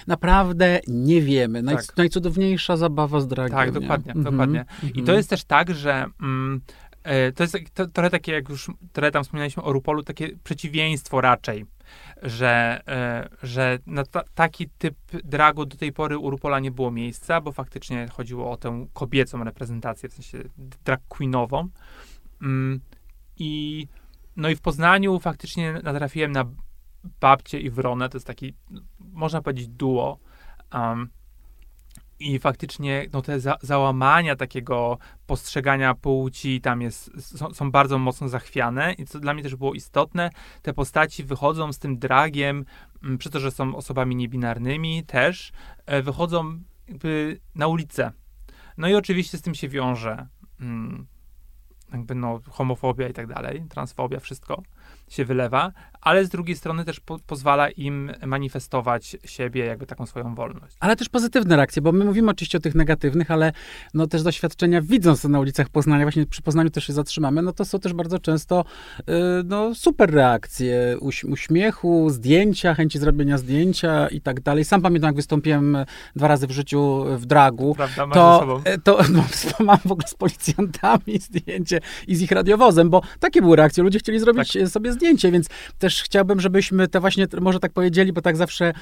[0.07, 1.61] Naprawdę nie wiemy.
[1.61, 1.97] Naj, Tak.
[1.97, 3.57] Najcudowniejsza zabawa z dragiem.
[3.57, 3.81] Tak, nie?
[3.81, 4.65] dokładnie, Mhm, dokładnie.
[4.83, 5.05] I mhm.
[5.05, 6.61] to jest też tak, że mm,
[7.03, 11.21] e, to jest to, trochę takie, jak już trochę tam wspominaliśmy o Rupolu, takie przeciwieństwo
[11.21, 11.65] raczej,
[12.25, 16.91] że, e, że na ta, taki typ dragu do tej pory u Rupola nie było
[16.91, 20.38] miejsca, bo faktycznie chodziło o tę kobiecą reprezentację, w sensie
[20.83, 21.69] drag queenową.
[22.41, 22.81] Mm,
[23.38, 23.88] I
[24.35, 26.45] no i w Poznaniu faktycznie natrafiłem na
[27.19, 28.53] babcię i Wronę, to jest taki,
[28.99, 30.19] można powiedzieć, duo.
[30.73, 31.09] Um,
[32.19, 34.97] i faktycznie no, te za, załamania takiego
[35.28, 39.73] postrzegania płci tam jest, są, są bardzo mocno zachwiane i co dla mnie też było
[39.73, 40.30] istotne,
[40.62, 42.65] te postaci wychodzą z tym dragiem,
[43.04, 45.51] m, przez to, że są osobami niebinarnymi też,
[45.86, 48.12] e, wychodzą jakby na ulicę.
[48.78, 50.28] No i oczywiście z tym się wiąże
[50.62, 51.08] mm,
[51.91, 54.63] jakby no, homofobia i tak dalej, transfobia, wszystko
[55.10, 55.71] się wylewa,
[56.05, 60.77] ale z drugiej strony też po, pozwala im manifestować siebie, jakby taką swoją wolność.
[60.79, 63.51] Ale też pozytywne reakcje, bo my mówimy oczywiście o tych negatywnych, ale
[63.93, 67.53] no też doświadczenia widząc to na ulicach Poznania, właśnie przy Poznaniu też się zatrzymamy, no
[67.53, 68.65] to są też bardzo często
[69.07, 69.13] yy,
[69.45, 74.65] no, super reakcje, Uś, uśmiechu, zdjęcia, chęci zrobienia zdjęcia i tak dalej.
[74.65, 75.77] Sam pamiętam, jak wystąpiłem
[76.15, 79.23] dwa razy w życiu w dragu, Prawda, to, to no,
[79.59, 83.99] mam w ogóle z policjantami zdjęcie i z ich radiowozem, bo takie były reakcje, ludzie
[83.99, 84.67] chcieli zrobić tak.
[84.67, 85.47] sobie zdjęcie, więc
[85.79, 88.73] też chciałbym, żebyśmy to właśnie, może tak powiedzieli, bo tak zawsze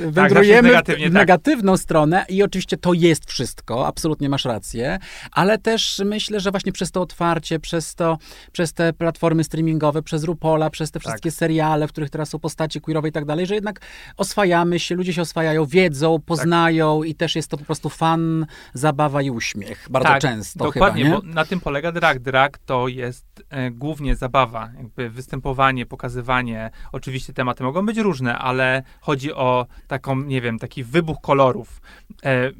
[0.00, 1.12] wędrujemy tak, w, w tak.
[1.12, 4.98] negatywną stronę i oczywiście to jest wszystko, absolutnie masz rację,
[5.32, 8.18] ale też myślę, że właśnie przez to otwarcie, przez to,
[8.52, 11.38] przez te platformy streamingowe, przez Rupola, przez te wszystkie tak.
[11.38, 13.80] seriale, w których teraz są postacie queerowe i tak dalej, że jednak
[14.16, 17.08] oswajamy się, ludzie się oswajają, wiedzą, poznają tak.
[17.08, 19.86] i też jest to po prostu fan, zabawa i uśmiech.
[19.90, 22.18] Bardzo tak, często dokładnie, chyba, bo na tym polega drag.
[22.18, 26.43] Drag to jest e, głównie zabawa, jakby występowanie, pokazywanie.
[26.92, 31.80] Oczywiście tematy mogą być różne, ale chodzi o taką, nie wiem, taki wybuch kolorów.
[32.24, 32.50] E,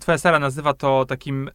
[0.00, 1.50] twoja Sara nazywa to takim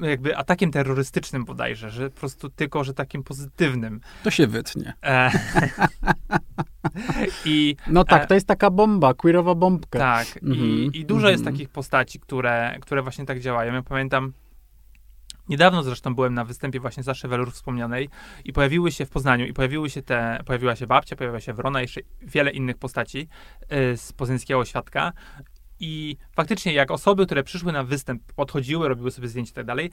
[0.00, 4.00] jakby atakiem terrorystycznym bodajże, że po prostu tylko, że takim pozytywnym.
[4.22, 4.92] To się wytnie.
[5.02, 5.30] E,
[7.44, 9.98] I, no tak, e, to jest taka bomba, queerowa bombka.
[9.98, 10.54] Tak, mhm.
[10.54, 11.56] i, i, dużo jest mhm.
[11.56, 13.74] takich postaci, które, które właśnie tak działają.
[13.74, 14.32] Ja pamiętam,
[15.50, 18.08] Niedawno zresztą byłem na występie właśnie Zaszy Welur wspomnianej
[18.44, 21.80] i pojawiły się w Poznaniu i pojawiły się te, pojawiła się babcia, pojawiła się Wrona,
[21.80, 23.28] jeszcze wiele innych postaci
[23.62, 25.12] y, z poznańskiego świadka.
[25.80, 29.90] I faktycznie jak osoby, które przyszły na występ, podchodziły, robiły sobie zdjęcia i tak dalej,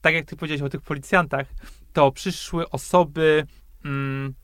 [0.00, 1.46] tak jak ty powiedziałeś o tych policjantach,
[1.92, 3.46] to przyszły osoby...
[3.84, 4.34] Mm,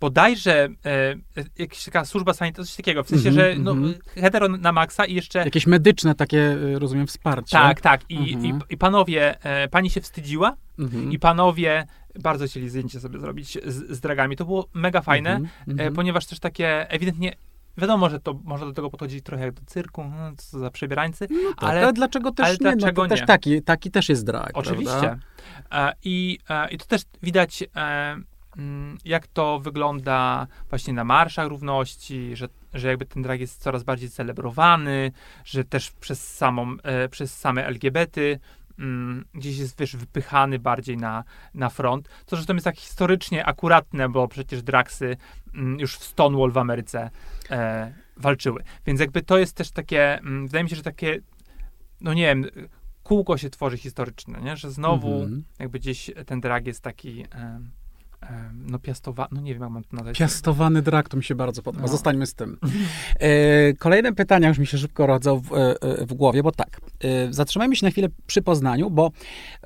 [0.00, 1.14] bodajże e,
[1.58, 4.20] jakaś taka służba sanitarna, coś takiego, w sensie, mm -hmm, że no, mm -hmm.
[4.20, 5.38] hetero na maksa i jeszcze...
[5.38, 7.52] Jakieś medyczne takie, e, rozumiem, wsparcie.
[7.58, 8.00] Tak, tak.
[8.08, 8.44] I, mm -hmm.
[8.44, 8.62] i, mhm.
[8.70, 11.12] i, panowie, e, pani się wstydziła mhm.
[11.12, 11.86] i panowie
[12.22, 14.36] bardzo chcieli zdjęcie sobie zrobić z, z dragami.
[14.36, 17.36] To było mega fajne, mhm, e, ponieważ też takie ewidentnie
[17.78, 21.26] Wiadomo, że to może do tego podchodzić trochę jak do cyrku, no, co za przebierańcy,
[21.30, 22.58] no tak, ale, ale dlaczego też ale nie?
[22.58, 23.18] Dlaczego no, to nie?
[23.18, 25.18] Też taki, taki też jest drag, Oczywiście.
[25.72, 28.16] E, I, e, I to też widać e,
[29.04, 34.10] jak to wygląda właśnie na marszach równości, że, że jakby ten drag jest coraz bardziej
[34.10, 35.12] celebrowany,
[35.44, 38.20] że też przez samą, e, przez same LGBT
[38.78, 44.08] mm, gdzieś jest, wiesz, wypychany bardziej na, na front, co zresztą jest tak historycznie akuratne,
[44.08, 45.16] bo przecież dragsy
[45.54, 47.10] mm, już w Stonewall w Ameryce
[47.50, 48.62] e, walczyły.
[48.86, 51.20] Więc jakby to jest też takie, mm, wydaje mi się, że takie,
[52.00, 52.46] no nie wiem,
[53.02, 54.56] kółko się tworzy historyczne, nie?
[54.56, 55.42] że znowu mm -hmm.
[55.58, 57.22] jakby gdzieś ten drag jest taki...
[57.34, 57.60] E,
[58.54, 60.18] no piastowa, no nie wiem, jak mam to nazwać.
[60.18, 61.82] Piastowany drak, to mi się bardzo podoba.
[61.82, 61.88] No.
[61.88, 62.58] Zostańmy z tym.
[63.20, 66.80] E, kolejne pytania już mi się szybko rodzą w, e, e, w głowie, bo tak,
[67.04, 69.10] e, zatrzymajmy się na chwilę przy Poznaniu, bo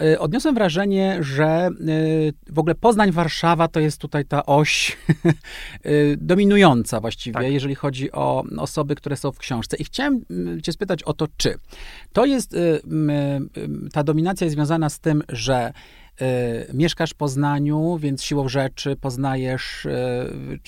[0.00, 1.70] e, odniosłem wrażenie, że e,
[2.52, 4.96] w ogóle Poznań-Warszawa to jest tutaj ta oś
[6.16, 7.52] dominująca właściwie, tak.
[7.52, 9.76] jeżeli chodzi o osoby, które są w książce.
[9.76, 10.20] I chciałem
[10.62, 11.58] cię spytać o to, czy
[12.12, 12.56] to jest,
[13.92, 15.72] ta dominacja jest związana z tym, że
[16.74, 19.86] mieszkasz w Poznaniu, więc siłą rzeczy poznajesz,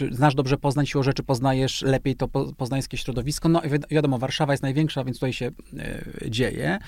[0.00, 3.48] y, znasz dobrze Poznań, siłą rzeczy poznajesz lepiej to poznańskie środowisko.
[3.48, 6.78] No wi wiadomo, Warszawa jest największa, więc tutaj się y, dzieje.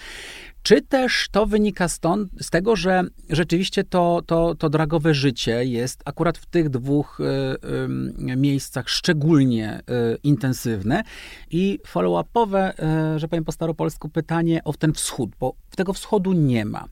[0.62, 6.02] Czy też to wynika stąd, z tego, że rzeczywiście to, to, to dragowe życie jest
[6.04, 7.24] akurat w tych dwóch y,
[8.32, 11.02] y, miejscach szczególnie y, intensywne
[11.50, 12.72] i follow-upowe,
[13.16, 16.84] że powiem po staropolsku, pytanie o ten wschód, bo tego wschodu nie ma.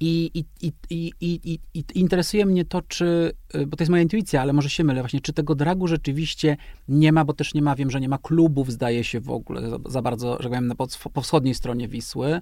[0.00, 3.32] I, i, i, i, i, interesuje mnie to, czy,
[3.66, 6.56] bo to jest moja intuicja, ale może się mylę właśnie, czy tego dragu rzeczywiście
[6.88, 9.70] nie ma, bo też nie ma, wiem, że nie ma klubów, zdaje się w ogóle
[9.70, 12.40] za, za bardzo, że powiem, po, po wschodniej stronie Wisły.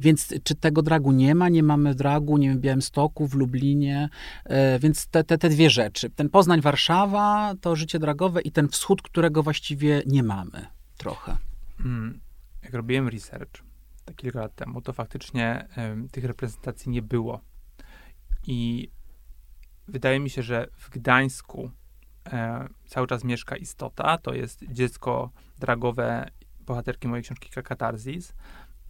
[0.00, 1.48] Więc czy tego dragu nie ma?
[1.48, 4.08] Nie mamy dragu, nie wiem, w Białymstoku, w Lublinie,
[4.44, 6.10] e, więc te, te, te dwie rzeczy.
[6.10, 11.36] Ten Poznań, Warszawa, to życie dragowe i ten wschód, którego właściwie nie mamy trochę.
[11.78, 12.20] Hmm,
[12.62, 13.68] jak robiłem research
[14.08, 15.68] te kilka lat temu, to faktycznie
[16.12, 17.40] tych reprezentacji nie było.
[18.46, 18.90] I
[19.88, 21.70] wydaje mi się, że w Gdańsku
[22.32, 26.30] e, cały czas mieszka istota, to jest dziecko dragowe
[26.60, 28.34] bohaterki mojej książki Katarzis.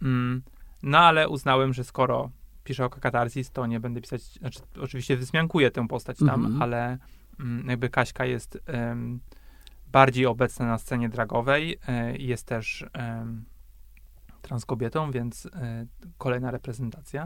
[0.01, 0.43] Mm,
[0.83, 2.31] no ale uznałem, że skoro
[2.63, 6.63] piszę o katarzis, to nie będę pisać, znaczy oczywiście wysmiankuję tę postać tam, mm -hmm.
[6.63, 6.97] ale
[7.39, 9.19] mm, jakby Kaśka jest um,
[9.91, 13.45] bardziej obecna na scenie dragowej, y, jest też um,
[14.41, 15.49] transkobietą, więc y,
[16.17, 17.25] kolejna reprezentacja.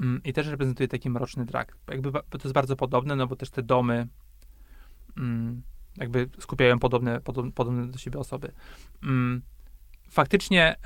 [0.00, 1.76] Um, I też reprezentuje taki mroczny drag.
[1.90, 4.08] Jakby to jest bardzo podobne, no bo też te domy
[5.16, 5.62] mm,
[5.96, 8.52] jakby skupiają podobne, podobne, podobne do siebie osoby.
[10.10, 10.76] faktycznie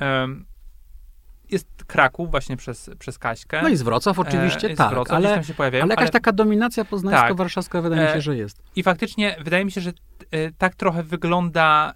[1.50, 3.62] jest Kraków właśnie przez, przez Kaśkę.
[3.62, 6.11] No i z Wrocław oczywiście, e, tak, Wrocław, ale, pojawiają, ale jakaś ale...
[6.11, 8.62] taka dominacja poznańsko-warszawska wydaje mi się, E, że jest.
[8.76, 9.92] I faktycznie wydaje mi się, że
[10.30, 11.94] e, tak trochę wygląda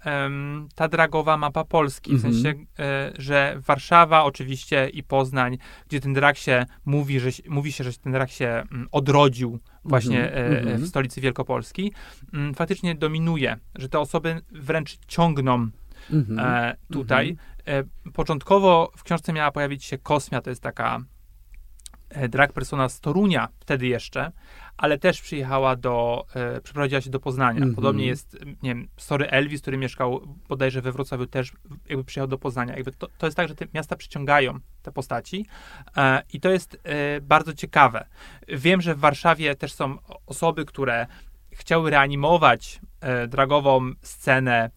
[0.75, 2.11] ta dragowa mapa Polski.
[2.11, 2.33] W Mhm.
[2.33, 7.83] sensie, e, że Warszawa oczywiście i Poznań, gdzie ten drag się mówi, że mówi się,
[7.83, 10.81] że ten drag się mm, odrodził właśnie Mhm, e, mhm.
[10.81, 11.93] w stolicy Wielkopolski,
[12.33, 15.69] mm, faktycznie dominuje, że te osoby wręcz ciągną
[16.11, 16.39] Mhm.
[16.39, 17.37] e, tutaj.
[17.67, 20.99] E, początkowo w książce miała pojawić się Kosmia, to jest taka
[22.09, 24.31] e, drag persona z Torunia, wtedy jeszcze,
[24.77, 27.57] ale też przyjechała do, e, przeprowadziła się do Poznania.
[27.57, 27.75] Mhm.
[27.75, 31.51] Podobnie jest, m, nie wiem, Story Elvis, który mieszkał bodajże we Wrocławiu, też
[31.89, 32.75] jakby przyjechał do Poznania.
[32.75, 35.45] Jakby to, to jest tak, że te miasta przyciągają te postaci
[35.97, 38.05] e, i to jest e, bardzo ciekawe.
[38.47, 41.07] Wiem, że w Warszawie też są osoby, które
[41.51, 44.69] chciały reanimować e, dragową scenę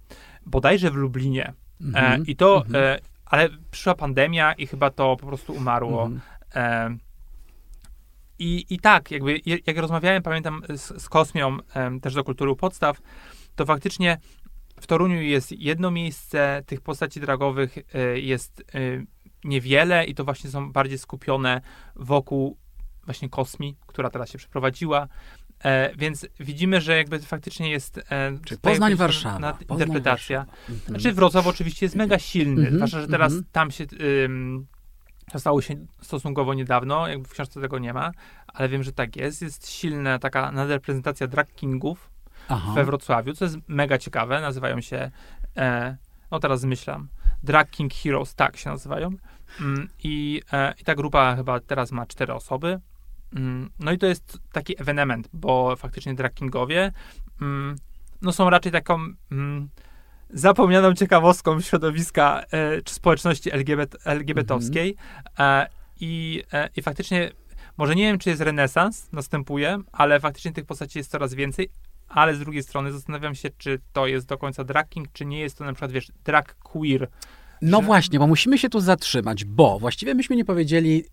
[0.47, 1.47] bodajże w Lublinie.
[1.47, 2.27] E, Mhm.
[2.27, 2.85] I to, Mhm.
[2.85, 6.07] e, ale przyszła pandemia i chyba to po prostu umarło.
[6.07, 6.21] Mhm.
[6.55, 6.97] E,
[8.39, 11.59] i, I tak, jakby jak rozmawiałem, pamiętam z, z Kosmią,
[12.03, 13.01] też do kultury podstaw,
[13.57, 14.19] to faktycznie
[14.81, 17.79] w Toruniu jest jedno miejsce, tych postaci dragowych
[18.15, 18.63] jest
[19.45, 21.61] niewiele i to właśnie są bardziej skupione
[21.95, 22.57] wokół
[23.05, 25.09] właśnie Kosmi, która teraz się przeprowadziła.
[25.67, 27.99] E, więc widzimy, że jakby faktycznie jest.
[27.99, 29.39] E, Czyli Poznań, Warszawa.
[29.39, 30.39] nad- Poznań, interpretacja.
[30.39, 30.59] Warszawa.
[30.69, 30.89] Mhm.
[30.89, 33.49] Znaczy Wrocław oczywiście jest mega silny, Mhm, zwłaszcza, że teraz mhm.
[33.53, 33.85] tam się
[34.25, 34.67] ym,
[35.33, 38.13] to stało się stosunkowo niedawno, jakby w książce tego nie ma,
[38.47, 39.43] ale wiem, że tak jest.
[39.43, 42.11] Jest silna taka nadreprezentacja drag kingów
[42.49, 42.73] Aha.
[42.75, 44.41] we Wrocławiu, co jest mega ciekawe.
[44.41, 45.11] Nazywają się,
[45.57, 45.97] e,
[46.31, 47.09] no teraz zmyślam,
[47.43, 49.11] Drag King Heroes, tak się nazywają.
[49.61, 52.81] Mm, i, e, I ta grupa chyba teraz ma cztery osoby.
[53.33, 56.93] Mm, no i to jest taki ewenement, bo faktycznie drag kingowie
[57.41, 57.77] mm,
[58.23, 58.99] no są raczej taką
[59.33, 59.69] mm,
[60.31, 64.97] zapomnianą ciekawostką środowiska e, czy społeczności LGBT, LGBT-owskiej.
[65.39, 65.67] E,
[66.01, 67.31] i, e, I faktycznie,
[67.77, 71.71] może nie wiem, czy jest renesans, następuje, ale faktycznie tych postaci jest coraz więcej,
[72.09, 75.41] ale z drugiej strony zastanawiam się, czy to jest do końca drag king, czy nie
[75.41, 77.09] jest to na przykład, wiesz, drag queer.
[77.63, 81.05] No że- właśnie, bo musimy się tu zatrzymać, bo właściwie myśmy nie powiedzieli,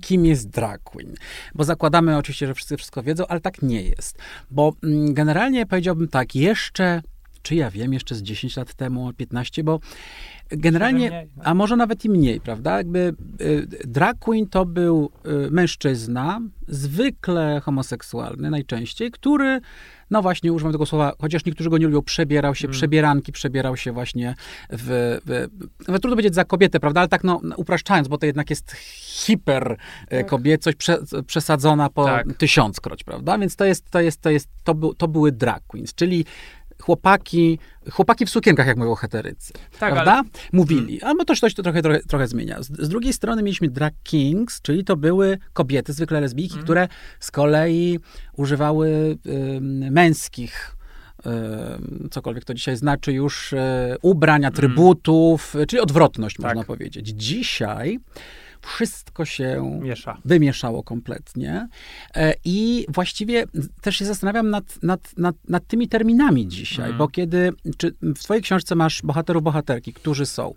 [0.00, 1.14] kim jest drag queen.
[1.54, 4.18] Bo zakładamy oczywiście, że wszyscy wszystko wiedzą, ale tak nie jest.
[4.50, 7.02] Bo mm, generalnie powiedziałbym tak, jeszcze,
[7.42, 9.80] czy ja wiem, jeszcze z 10 lat temu, 15, bo
[10.50, 11.42] generalnie, no.
[11.44, 12.76] a może nawet i mniej, prawda?
[12.76, 15.10] Jakby y, drag queen to był
[15.46, 19.60] y, mężczyzna, zwykle homoseksualny najczęściej, który
[20.10, 22.72] no właśnie, używam tego słowa, chociaż niektórzy go nie lubią, przebierał się, Mm.
[22.72, 24.34] przebieranki, przebierał się właśnie
[24.70, 25.48] w, w,
[25.80, 29.76] w trudno powiedzieć za kobietę, prawda, ale tak no upraszczając, bo to jednak jest hiper
[30.08, 30.26] tak.
[30.26, 32.36] kobiecość prze, przesadzona po Tak.
[32.36, 35.94] tysiąckroć, prawda, więc to jest, to jest, to jest, to, był, to były drag queens,
[35.94, 36.24] czyli
[36.80, 37.58] chłopaki,
[37.90, 40.12] chłopaki w sukienkach, jak mówią heterycy, Tak, prawda?
[40.12, 42.62] ale- Mówili, a no to coś to trochę, trochę, trochę zmienia.
[42.62, 46.64] Z, z drugiej strony mieliśmy drag kings, czyli to były kobiety, zwykle lesbijki, Mhm.
[46.64, 46.88] które
[47.20, 47.98] z kolei
[48.36, 49.18] używały
[49.56, 50.76] ym, męskich
[52.10, 56.36] cokolwiek to dzisiaj znaczy już, e, ubrań, atrybutów, e, czyli odwrotność.
[56.36, 56.44] Tak.
[56.44, 57.08] można powiedzieć.
[57.08, 57.98] Dzisiaj
[58.62, 60.18] wszystko się Miesza.
[60.24, 61.68] wymieszało kompletnie.
[62.14, 63.44] E, I właściwie
[63.82, 66.98] też się zastanawiam nad, nad, nad, nad tymi terminami dzisiaj, Mhm.
[66.98, 70.54] bo kiedy, czy w twojej książce masz bohaterów, bohaterki, którzy są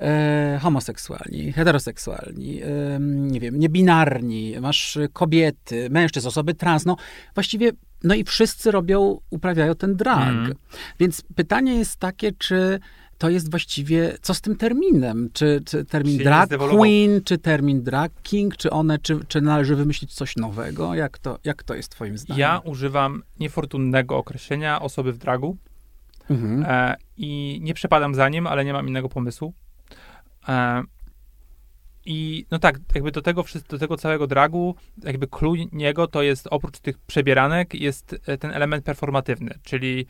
[0.00, 2.68] e, homoseksualni, heteroseksualni, e,
[3.00, 6.96] nie wiem, niebinarni, masz kobiety, mężczyzn, osoby trans, no
[7.34, 7.70] właściwie,
[8.04, 10.28] no i wszyscy robią, uprawiają ten drag.
[10.28, 10.54] Mhm.
[11.00, 12.80] Więc pytanie jest takie, czy
[13.22, 15.30] to jest właściwie, co z tym terminem?
[15.32, 19.76] Czy, czy termin Się drag queen, czy termin drag king, czy one, czy, czy należy
[19.76, 20.94] wymyślić coś nowego?
[20.94, 22.40] Jak to, jak to jest twoim zdaniem?
[22.40, 25.56] Ja używam niefortunnego określenia osoby w dragu
[26.30, 26.64] Mhm.
[26.68, 29.54] e, i nie przepadam za nim, ale nie mam innego pomysłu.
[30.48, 30.82] E,
[32.04, 36.48] I no tak, jakby do tego, do tego całego dragu, jakby clue niego to jest
[36.50, 40.06] oprócz tych przebieranek, jest e, ten element performatywny, czyli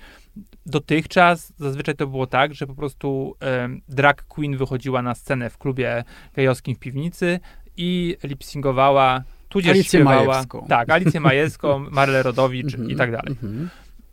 [0.66, 5.58] dotychczas zazwyczaj to było tak, że po prostu e, drag queen wychodziła na scenę w
[5.58, 7.40] klubie gejowskim w piwnicy
[7.76, 10.26] i lipsingowała, tudzież Alicję śpiewała.
[10.26, 10.66] Majewską.
[10.68, 13.30] Tak, Alicję Majewską, Marlę Rodowicz Mhm, i tak dalej.
[13.42, 13.68] mhm.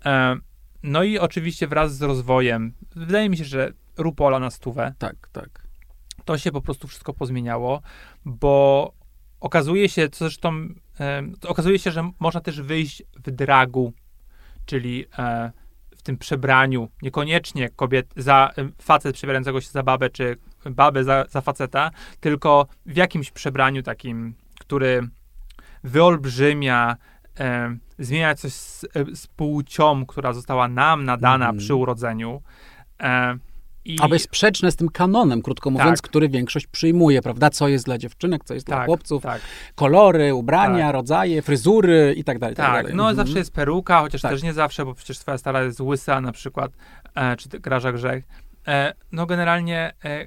[0.06, 0.36] E,
[0.84, 5.69] no i oczywiście wraz z rozwojem, wydaje mi się, że Rupola na stówę, Tak, tak.
[6.30, 7.82] To się po prostu wszystko pozmieniało,
[8.26, 8.94] bo
[9.40, 10.68] okazuje się, co zresztą,
[11.00, 13.94] e, okazuje się, że można też wyjść w dragu,
[14.66, 15.52] czyli e,
[15.98, 18.52] w tym przebraniu, niekoniecznie kobiet, za
[18.82, 24.34] facet przebierającego się za babę, czy babę za, za faceta, tylko w jakimś przebraniu takim,
[24.60, 25.08] który
[25.84, 26.96] wyolbrzymia,
[27.40, 31.58] e, zmienia coś z, e, z płcią, która została nam nadana Mhm.
[31.58, 32.42] przy urodzeniu.
[33.00, 33.38] E,
[33.86, 33.98] I...
[34.02, 36.10] Aby sprzeczne z tym kanonem, krótko mówiąc, tak.
[36.10, 37.50] który większość przyjmuje, prawda?
[37.50, 39.42] Co jest dla dziewczynek, co jest tak, dla chłopców, tak.
[39.76, 40.94] kolory, ubrania, tak.
[40.94, 42.56] rodzaje, fryzury i tak dalej.
[42.56, 43.16] Tak, tak no mhm.
[43.16, 44.32] zawsze jest peruka, chociaż tak.
[44.32, 46.72] też nie zawsze, bo przecież twoja stara jest łysa na przykład,
[47.16, 48.24] e, czy graża grzech.
[48.68, 50.26] E, no generalnie, e,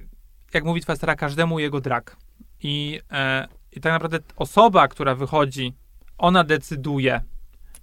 [0.55, 2.17] jak mówi twoja stara, każdemu jego drak.
[2.63, 5.75] I, e, I tak naprawdę osoba, która wychodzi,
[6.19, 7.21] ona decyduje,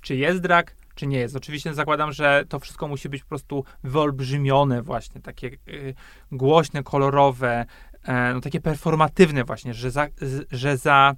[0.02, 1.36] czy jest drak, czy nie jest.
[1.36, 5.94] Oczywiście zakładam, że to wszystko musi być po prostu wyolbrzymione właśnie, takie y,
[6.32, 7.66] głośne, kolorowe,
[8.04, 11.16] e, no takie performatywne właśnie, że za, z, że za,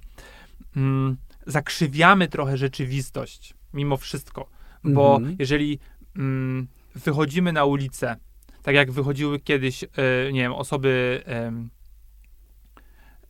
[0.76, 1.16] mm,
[1.46, 4.48] zakrzywiamy trochę rzeczywistość mimo wszystko,
[4.84, 5.36] bo mhm.
[5.38, 5.78] jeżeli
[6.16, 8.16] mm, wychodzimy na ulicę,
[8.62, 9.86] tak jak wychodziły kiedyś, y,
[10.32, 11.52] nie wiem, osoby E,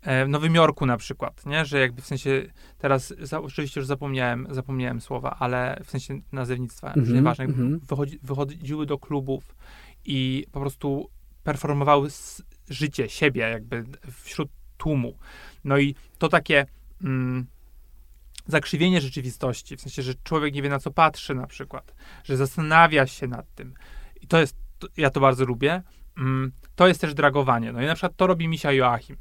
[0.03, 1.65] w Nowym Jorku na przykład, nie?
[1.65, 2.43] Że jakby w sensie,
[2.79, 7.57] teraz za, oczywiście już zapomniałem, zapomniałem słowa, ale w sensie nazewnictwa, mm -hmm, nieważne, mm
[7.57, 7.81] -hmm.
[7.87, 9.57] wychodzi, wychodziły do klubów
[10.05, 11.11] i po prostu
[11.45, 12.09] performowały
[12.71, 15.19] życie, siebie jakby wśród tłumu.
[15.65, 16.67] No i to takie
[17.03, 17.47] mm,
[18.47, 21.95] zakrzywienie rzeczywistości, w sensie, że człowiek nie wie na co patrzy na przykład,
[22.25, 23.75] że zastanawia się nad tym.
[24.21, 25.83] I to jest, to, ja to bardzo lubię.
[26.19, 27.73] Mm, to jest też dragowanie.
[27.73, 29.17] No i na przykład to robi Misia Joachim.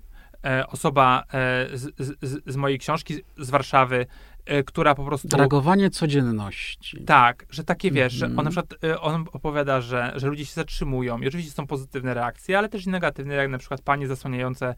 [0.46, 4.06] E, osoba e, z, z, z, mojej książki z Warszawy,
[4.46, 5.38] e, która po prostu...
[5.38, 7.04] Reagowanie codzienności.
[7.04, 8.66] Tak, że takie wiesz, że on na mhm.
[8.66, 12.86] przykład on opowiada, że, że ludzie się zatrzymują i oczywiście są pozytywne reakcje, ale też
[12.86, 14.76] i negatywne, jak na przykład panie zasłaniające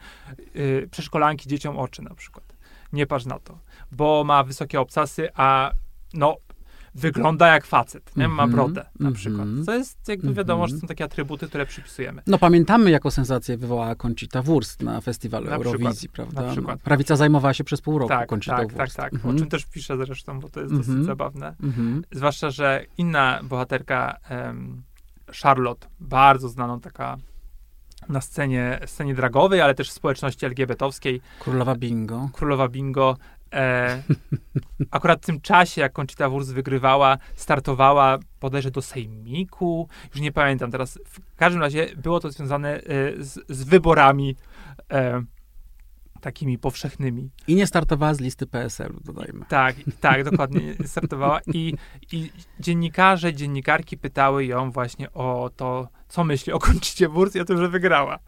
[0.56, 2.54] y, przeszkolanki dzieciom oczy na przykład.
[2.94, 3.60] Nie patrz na to,
[3.92, 5.72] bo ma wysokie obcasy, a
[6.14, 6.38] no
[6.96, 8.28] wygląda jak facet, nie?
[8.28, 9.14] ma mhm, brodę na -hmm.
[9.14, 9.48] przykład.
[9.66, 12.22] Co jest, jakby wiadomo, że są takie atrybuty, które przypisujemy.
[12.28, 16.42] No pamiętamy, jaką sensację wywołała Conchita Wurst na festiwalu na Eurowizji, przykład, prawda?
[16.42, 16.82] Na przykład.
[16.82, 18.96] Prawica zajmowała się przez pół roku tak, Conchita tak, Wurst.
[18.96, 19.32] Tak, tak, tak.
[19.32, 21.06] O czym też piszę zresztą, bo to jest dosyć mhm.
[21.06, 21.56] zabawne.
[21.64, 22.04] Mhm.
[22.12, 24.84] Zwłaszcza, że inna bohaterka, um,
[25.42, 27.18] Charlotte, bardzo znaną taka
[28.10, 31.22] na scenie, scenie dragowej, ale też w społeczności LGBT-owskiej.
[31.40, 32.30] Królowa Bingo.
[32.34, 33.18] Królowa Bingo
[33.54, 34.02] E,
[34.92, 40.72] akurat w tym czasie, jak Conchita Wurst wygrywała, startowała bodajże do Sejmiku, już nie pamiętam
[40.72, 41.00] teraz.
[41.06, 42.82] W każdym razie było to związane e,
[43.18, 44.36] z, z wyborami
[44.92, 45.24] e,
[46.24, 47.30] takimi powszechnymi.
[47.48, 49.46] I nie startowała z listy PSL-u, dodajmy.
[49.50, 51.40] Tak, tak, dokładnie startowała.
[51.48, 51.74] I,
[52.12, 57.46] I dziennikarze, dziennikarki pytały ją właśnie o to, co myśli o Konczycie Wurst i o
[57.46, 58.20] tym, że wygrała.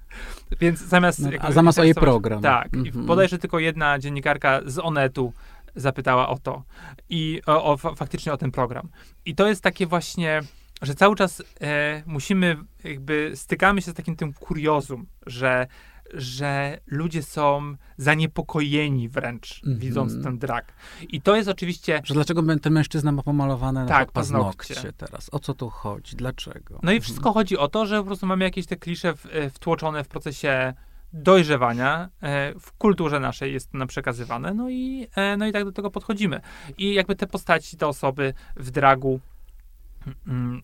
[0.59, 1.19] Więc zamiast...
[1.19, 2.41] No, a zamiast o jej program.
[2.41, 2.69] Tak.
[2.85, 5.33] I bodajże tylko jedna dziennikarka z Onetu
[5.75, 6.63] zapytała o to.
[7.09, 8.89] I o, o faktycznie o ten program.
[9.25, 10.41] I to jest takie właśnie
[10.81, 15.67] że cały czas e, musimy, jakby stykamy się z takim tym kuriozum, że
[16.13, 19.81] że ludzie są zaniepokojeni wręcz, mm -hmm.
[19.81, 20.73] widząc ten drag.
[21.09, 22.01] I to jest oczywiście...
[22.03, 25.29] Że dlaczego ten mężczyzna ma pomalowane tak, na paznokcie teraz?
[25.31, 26.15] O co tu chodzi?
[26.15, 26.79] Dlaczego?
[26.83, 29.49] No i wszystko chodzi o to, że po prostu mamy jakieś te klisze w, e,
[29.49, 30.73] wtłoczone w procesie
[31.13, 35.71] dojrzewania e, w kulturze naszej jest nam przekazywane, no i, e, no i tak do
[35.71, 36.41] tego podchodzimy.
[36.77, 39.34] I jakby te postaci, te osoby w dragu Mm,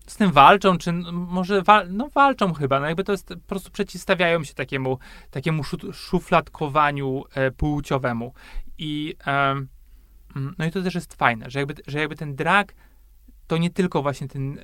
[0.06, 3.70] z tym walczą, czy może wal, no walczą chyba, no jakby to jest, po prostu
[3.70, 4.98] przeciwstawiają się takiemu,
[5.30, 5.62] takiemu
[5.92, 8.34] szufladkowaniu e, płciowemu.
[8.78, 9.54] I, e,
[10.58, 12.74] no i to też jest fajne, że jakby, że jakby ten drag
[13.52, 14.58] to nie tylko właśnie ten,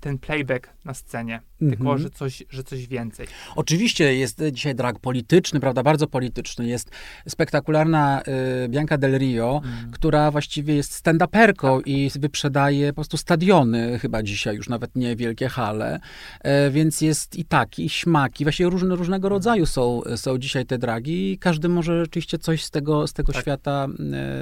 [0.00, 1.68] ten playback na scenie, -hmm.
[1.70, 3.26] tylko że coś, że coś więcej.
[3.56, 6.68] Oczywiście jest dzisiaj drag polityczny, prawda, bardzo polityczny.
[6.68, 6.90] Jest
[7.28, 8.22] spektakularna
[8.64, 9.90] y, Bianca Del Rio, mm.
[9.90, 11.86] która właściwie jest stand-uperką tak.
[11.86, 16.00] i wyprzedaje po prostu stadiony, chyba dzisiaj już nawet nie wielkie hale,
[16.40, 19.30] e, więc jest i taki, i śmaki, właściwie różne, różnego mhm.
[19.30, 23.32] rodzaju są, są dzisiaj te dragi i każdy może rzeczywiście coś z tego, z tego
[23.32, 23.42] tak.
[23.42, 23.86] świata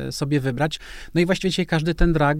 [0.09, 0.81] e, sobie wybrać.
[1.15, 2.39] No i właściwie dzisiaj każdy ten drag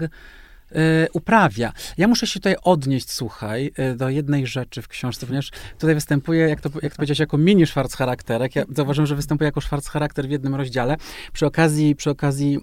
[1.13, 1.73] uprawia.
[1.99, 6.49] Ja muszę się tutaj odnieść, słuchaj, y, do jednej rzeczy w książce, ponieważ tutaj występuje,
[6.49, 8.57] jak to, jak to powiedziałeś, jako mini szwarc charakterek.
[8.57, 10.97] Ja zauważyłem, że występuje jako szwarc charakter w jednym rozdziale.
[11.33, 12.61] Przy okazji, przy okazji yy,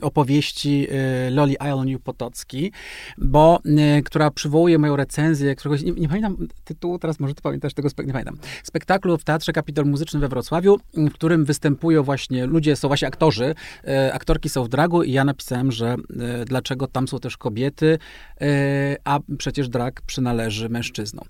[0.00, 0.88] opowieści
[1.30, 2.72] Loli Ioniu Potocki,
[3.18, 3.60] bo,
[4.04, 8.12] która przywołuje moją recenzję, któregoś, nie, nie, pamiętam tytułu, teraz może ty pamiętasz tego, nie
[8.12, 13.08] pamiętam, spektaklu w Teatrze Kapitol Muzycznym we Wrocławiu, w którym występują właśnie ludzie, są właśnie
[13.08, 13.54] aktorzy,
[14.12, 17.98] aktorki są w dragu i ja napisałem napisałem, że e, dlaczego tam są też kobiety,
[18.40, 21.24] e, a przecież drag przynależy mężczyznom.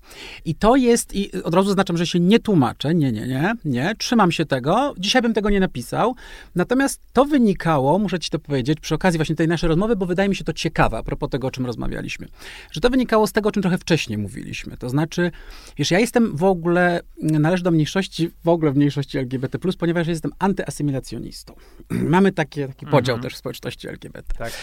[0.45, 3.95] I to jest, i od razu zaznaczam, że się nie tłumaczę, nie, nie, nie, nie,
[3.97, 6.15] trzymam się tego, dzisiaj bym tego nie napisał,
[6.55, 10.29] natomiast to wynikało, muszę ci to powiedzieć, przy okazji właśnie tej naszej rozmowy, bo wydaje
[10.29, 12.27] mi się to ciekawe, a propos tego, o czym rozmawialiśmy,
[12.71, 15.31] że to wynikało z tego, o czym trochę wcześniej mówiliśmy, to znaczy,
[15.77, 20.31] wiesz, ja jestem w ogóle, należę do mniejszości, w ogóle w mniejszości LGBT+, ponieważ jestem
[20.39, 21.55] antyassymilacjonistą.
[22.15, 23.21] Mamy takie, taki podział mhm.
[23.21, 24.02] też w społeczności LGBT.
[24.05, 24.33] LGBT.
[24.37, 24.53] Tak.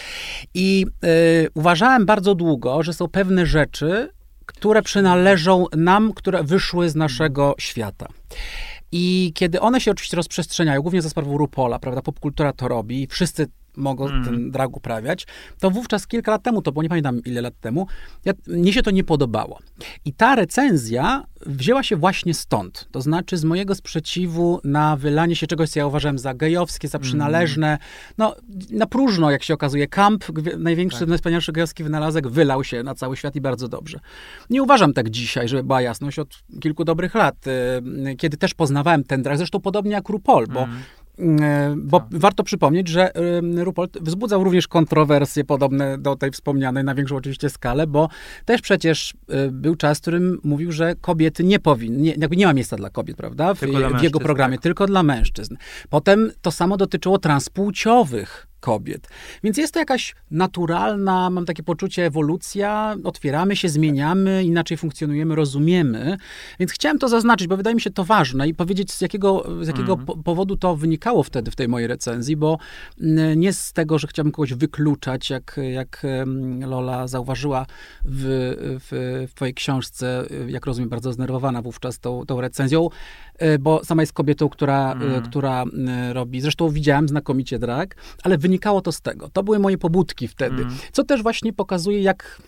[0.53, 4.09] I y, uważałem bardzo długo, że są pewne rzeczy,
[4.45, 8.07] które przynależą nam, które wyszły z naszego świata.
[8.91, 13.47] I kiedy one się oczywiście rozprzestrzeniają, głównie za sprawą Rupola, prawda, popkultura to robi, wszyscy
[13.77, 14.25] mogą mm.
[14.25, 15.27] ten drag uprawiać,
[15.59, 17.87] to wówczas kilka lat temu, to bo nie pamiętam ile lat temu,
[18.25, 19.59] ja, mnie się to nie podobało.
[20.05, 22.87] I ta recenzja wzięła się właśnie stąd.
[22.91, 26.99] To znaczy z mojego sprzeciwu na wylanie się czegoś, co ja uważałem za gejowskie, za
[26.99, 27.67] przynależne.
[27.67, 27.79] Mm.
[28.17, 28.35] No,
[28.71, 29.87] na próżno, jak się okazuje.
[29.87, 30.25] Camp,
[30.57, 31.07] największy, tak.
[31.07, 33.99] najwspanialszy gejowski wynalazek, wylał się na cały świat i bardzo dobrze.
[34.49, 39.03] Nie uważam tak dzisiaj, żeby była jasność od kilku dobrych lat, y, kiedy też poznawałem
[39.03, 39.37] ten drag.
[39.37, 41.00] Zresztą podobnie jak RuPaul, bo mm E,
[41.77, 42.09] bo tak.
[42.11, 43.11] warto przypomnieć, że
[43.55, 48.09] Rupold wzbudzał również kontrowersje podobne do tej wspomnianej, na większą oczywiście skalę, bo
[48.45, 52.45] też przecież e, był czas, w którym mówił, że kobiety nie powinny, nie, jakby nie
[52.45, 53.53] ma miejsca dla kobiet, prawda?
[53.53, 53.59] W,
[53.99, 54.63] w jego programie, tak.
[54.63, 55.57] tylko dla mężczyzn.
[55.89, 59.07] Potem to samo dotyczyło transpłciowych kobiet.
[59.43, 62.95] Więc jest to jakaś naturalna, mam takie poczucie, ewolucja.
[63.03, 66.17] Otwieramy się, zmieniamy, inaczej funkcjonujemy, rozumiemy.
[66.59, 69.67] Więc chciałem to zaznaczyć, bo wydaje mi się to ważne i powiedzieć, z jakiego, z
[69.67, 70.23] jakiego mm.
[70.23, 72.57] powodu to wynikało wtedy w tej mojej recenzji, bo
[73.35, 76.03] nie z tego, że chciałbym kogoś wykluczać, jak, jak
[76.67, 77.65] Lola zauważyła
[78.05, 78.21] w,
[78.79, 82.89] w, w twojej książce, jak rozumiem, bardzo zdenerwowana wówczas tą, tą recenzją,
[83.37, 85.21] e, bo sama jest kobietą, która, mm.
[85.21, 85.63] która
[86.13, 89.29] robi, zresztą widziałem znakomicie drag, ale wy wynikało to z tego.
[89.29, 90.61] To były moje pobudki wtedy.
[90.61, 90.75] Mm.
[90.91, 92.41] Co też właśnie pokazuje, jak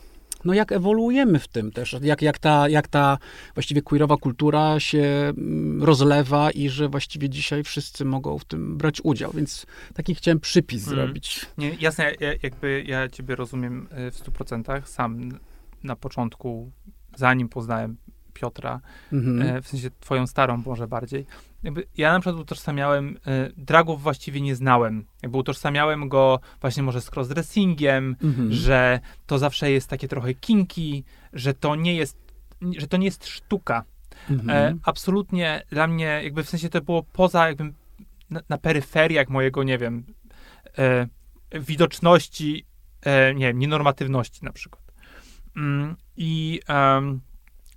[0.46, 3.18] no jak ewoluujemy w tym też, jak, jak, ta, jak ta
[3.54, 9.02] właściwie queerowa kultura się mm, rozlewa i że właściwie dzisiaj wszyscy mogą w tym brać
[9.04, 10.96] udział, więc taki chciałem przypis mm.
[10.96, 11.46] zrobić.
[11.58, 14.90] Nie, jasne, ja, jakby ja ciebie rozumiem e, w stu procentach.
[14.90, 15.40] Sam
[15.84, 16.72] na początku,
[17.16, 17.98] zanim poznałem
[18.34, 18.82] Piotra,
[19.14, 19.62] mm-hmm.
[19.62, 21.26] w sensie twoją starą może bardziej,
[21.64, 25.06] jakby ja na przykład utożsamiałem, y, dragów właściwie nie znałem.
[25.22, 28.54] Jakby utożsamiałem go właśnie może z crossdressingiem, mhm.
[28.54, 31.04] że to zawsze jest takie trochę kinki,
[31.34, 32.18] że to nie jest,
[32.78, 33.84] że to nie jest sztuka.
[34.30, 34.50] Mhm.
[34.50, 37.74] E, absolutnie dla mnie, jakby w sensie to było poza jakby
[38.30, 40.04] na, na peryferiach mojego, nie wiem,
[40.78, 41.08] e,
[41.60, 42.66] widoczności,
[43.02, 44.84] e, nie wiem, nienormatywności na przykład.
[45.58, 46.60] Mm, I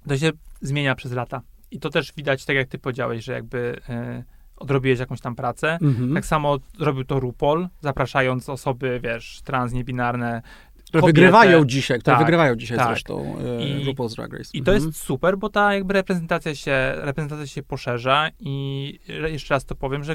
[0.09, 0.31] to się
[0.61, 1.43] zmienia przez lata.
[1.71, 4.25] I to też widać, tak jak ty powiedziałeś, że jakby e,
[4.57, 5.79] odrobiłeś jakąś tam pracę.
[5.83, 6.15] Mhm.
[6.15, 10.43] Tak samo robił to RuPaul, zapraszając osoby, wiesz, trans, niebinarne,
[10.85, 11.21] które kobiety.
[11.21, 12.87] wygrywają dzisiaj, które tak, wygrywają dzisiaj tak.
[12.87, 14.51] zresztą e, I, RuPaul's Drag Race.
[14.53, 14.87] I to mhm.
[14.87, 20.05] jest super, bo ta jakby reprezentacja się, reprezentacja się poszerza i jeszcze raz to powiem,
[20.05, 20.15] że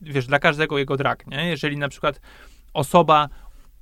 [0.00, 1.48] wiesz, dla każdego jego drag, nie?
[1.48, 2.20] Jeżeli na przykład
[2.72, 3.28] osoba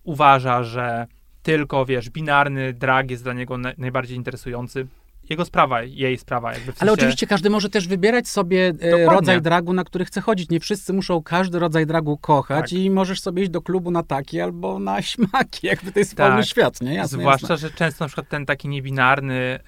[0.02, 1.06] uważa, że
[1.42, 4.86] tylko, wiesz, binarny drag jest dla niego na, najbardziej interesujący,
[5.30, 6.52] jego sprawa, jej sprawa.
[6.52, 6.82] Jakby w sensie...
[6.82, 9.06] Ale oczywiście każdy może też wybierać sobie e, Dokładnie.
[9.06, 10.50] rodzaj dragu, na który chce chodzić.
[10.50, 12.80] Nie wszyscy muszą każdy rodzaj dragu kochać tak.
[12.80, 16.28] i możesz sobie iść do klubu na taki albo na śmaki, jakby to jest tak.
[16.28, 16.94] wolny świat, nie?
[16.94, 17.68] Jasne, Zwłaszcza, jasne.
[17.68, 19.58] że często na przykład ten taki niebinarny,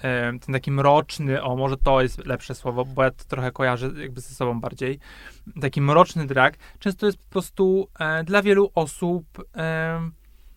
[0.40, 4.20] ten taki mroczny, o może to jest lepsze słowo, bo ja to trochę kojarzę jakby
[4.20, 4.98] ze sobą bardziej,
[5.61, 9.24] taki mroczny drag, często jest po prostu e, dla wielu osób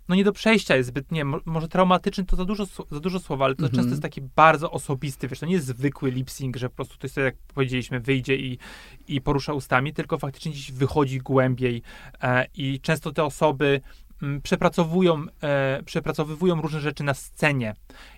[0.09, 3.45] no nie do przejścia jest zbyt, nie, może traumatyczny to za dużo, za dużo słowa,
[3.45, 3.75] ale to mm -hmm.
[3.75, 7.07] często jest taki bardzo osobisty, wiesz, to nie jest zwykły lip-sync, że po prostu to
[7.07, 8.57] jest, jak powiedzieliśmy, wyjdzie i,
[9.07, 11.81] i porusza ustami, tylko faktycznie gdzieś wychodzi głębiej
[12.21, 13.81] e, i często te osoby
[14.21, 17.75] m, mm, przepracowują, e, przepracowywują różne rzeczy na scenie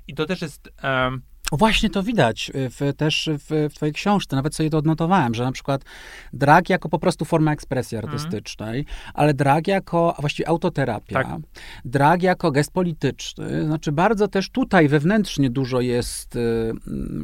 [0.08, 0.70] i to też jest...
[0.84, 1.12] E,
[1.52, 5.52] Właśnie to widać w, też w, w twojej książce, nawet sobie to odnotowałem, że na
[5.52, 5.86] przykład
[6.34, 8.14] drag jako po prostu forma ekspresji mhm.
[8.14, 8.86] artystycznej, mm.
[9.14, 11.40] ale drag jako właściwie autoterapia, tak.
[11.86, 16.74] drag jako gest polityczny, znaczy bardzo też tutaj wewnętrznie dużo jest y,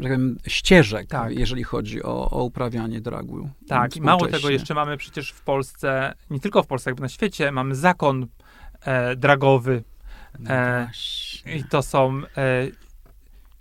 [0.02, 1.40] że wiem, ścieżek, tak.
[1.40, 3.50] jeżeli chodzi o, o uprawianie dragu.
[3.68, 7.10] Tak, i mało tego jeszcze mamy przecież w Polsce, nie tylko w Polsce, jakby na
[7.10, 8.28] świecie, mamy zakon
[8.82, 9.84] e, dragowy.
[10.40, 10.90] No e,
[11.56, 12.68] I to są e,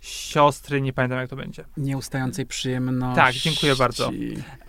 [0.07, 1.65] siostry, nie pamiętam jak to będzie.
[1.77, 3.15] Nieustającej przyjemności.
[3.15, 4.11] Tak, dziękuję bardzo.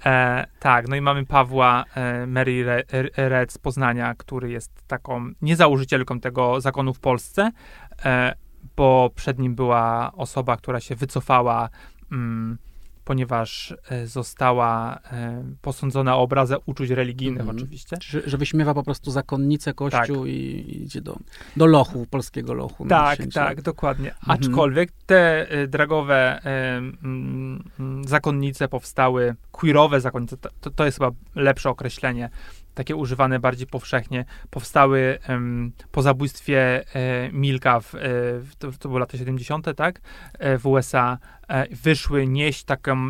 [0.04, 2.84] E, tak, no i mamy Pawła e, Mary
[3.16, 7.50] Red z Poznania, który jest taką niezałożycielką tego zakonu w Polsce,
[8.04, 8.34] e,
[8.76, 11.68] bo przed nim była osoba, która się wycofała
[12.12, 12.58] mm,
[13.08, 17.56] ponieważ e, została e, posądzona o obrazę uczuć religijnych mm.
[17.56, 17.96] oczywiście.
[18.02, 20.26] Że, że wyśmiewa po prostu zakonnicę kościół tak.
[20.26, 21.16] i idzie do,
[21.56, 22.86] do lochu, polskiego lochu.
[22.86, 24.14] Tak, tak, dokładnie.
[24.14, 24.38] Mhm.
[24.38, 32.30] Aczkolwiek te e, dragowe mm, zakonnice powstały, queerowe zakonnice, to, to jest chyba lepsze określenie,
[32.78, 35.18] takie używane bardziej powszechnie, powstały
[35.92, 37.98] po zabójstwie e, Milka, w, e,
[38.58, 40.00] to, to były lata 70., tak,
[40.38, 41.18] e, w USA,
[41.48, 43.08] e, wyszły nieść taką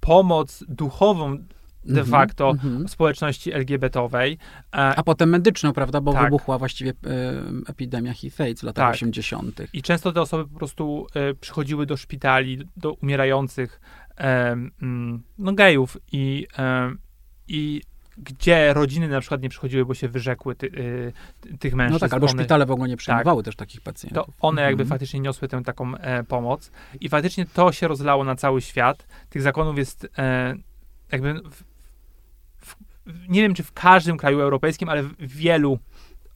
[0.00, 1.38] pomoc duchową
[1.84, 2.88] de -hmm, facto mm -hmm.
[2.88, 4.38] społeczności LGBT-owej.
[4.70, 6.24] A potem medyczną, prawda, bo tak.
[6.24, 6.94] wybuchła właściwie e,
[7.66, 8.94] epidemia HIV-AIDS w latach tak.
[8.94, 9.62] 80.
[9.72, 13.80] I często te osoby po prostu e, przychodziły do szpitali, do umierających
[14.16, 16.46] mm, no, gejów i,
[17.48, 17.82] i
[18.18, 21.94] gdzie rodziny na przykład nie przychodziły, bo się wyrzekły ty, y, tych mężczyzn.
[21.94, 24.26] No tak, albo one, szpitale w ogóle nie przyjmowały tak, też takich pacjentów.
[24.26, 24.88] To one jakby mhm.
[24.88, 29.06] faktycznie niosły tę taką e, pomoc i faktycznie to się rozlało na cały świat.
[29.30, 30.54] Tych zakonów jest e,
[31.12, 31.64] jakby w,
[32.56, 32.76] w,
[33.28, 35.78] nie wiem, czy w każdym kraju europejskim, ale w wielu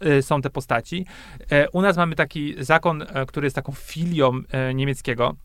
[0.01, 1.07] e, są te postaci.
[1.51, 4.41] E, u nas mamy taki zakon, e, który jest taką filią
[4.75, 5.37] niemieckiego,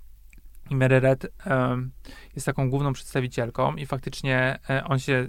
[0.70, 1.28] i Mary Red
[2.36, 5.28] jest taką główną przedstawicielką i faktycznie on się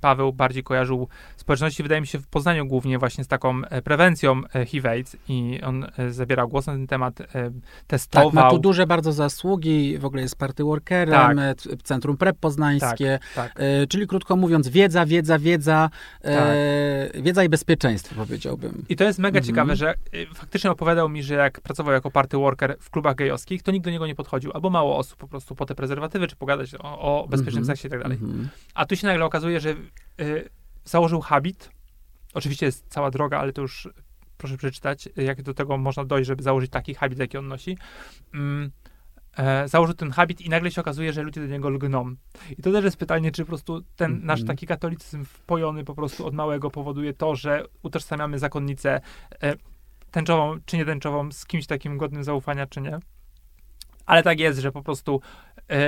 [0.00, 4.42] Paweł bardziej kojarzył społeczności, wydaje mi się, w Poznaniu głównie właśnie z taką e, prewencją
[4.54, 7.18] e, HIV-AIDS i on e, zabierał głos na ten temat,
[7.86, 8.30] testował.
[8.30, 11.82] Tak, ma tu duże bardzo zasługi, w ogóle jest party workerem, tak.
[11.82, 13.64] Centrum PrEP poznańskie, tak, tak.
[13.88, 15.90] czyli krótko mówiąc, wiedza, wiedza, wiedza,
[16.22, 16.32] tak.
[17.22, 18.84] wiedza i bezpieczeństwo powiedziałbym.
[18.88, 19.44] I to jest mega mhm.
[19.44, 19.94] ciekawe, że
[20.34, 23.90] faktycznie opowiadał mi, że jak pracował jako party worker w klubach gejowskich, to nikt do
[23.90, 27.28] niego nie podchodził, albo mało osób po prostu po te prezerwatywy, czy pogadać o, o
[27.28, 27.76] bezpiecznym mhm.
[27.76, 28.18] seksie i tak dalej.
[28.22, 28.48] Mhm.
[28.74, 29.74] A tu się nagle okazuje, że
[30.84, 31.70] założył habit.
[32.34, 33.88] Oczywiście jest cała droga, ale to już
[34.38, 37.78] proszę przeczytać, jak do tego można dojść, żeby założyć taki habit, jaki on nosi.
[38.34, 38.70] Mm,
[39.36, 42.14] e, założył ten habit i nagle się okazuje, że ludzie do niego lgną.
[42.58, 44.26] I to też jest pytanie, czy po prostu ten mm -hmm.
[44.26, 49.00] nasz taki katolicyzm wpojony po prostu od małego powoduje to, że utożsamiamy zakonnicę
[49.42, 49.54] e,
[50.10, 52.98] tęczową czy nietęczową z kimś takim godnym zaufania, czy nie.
[54.06, 55.20] Ale tak jest, że po prostu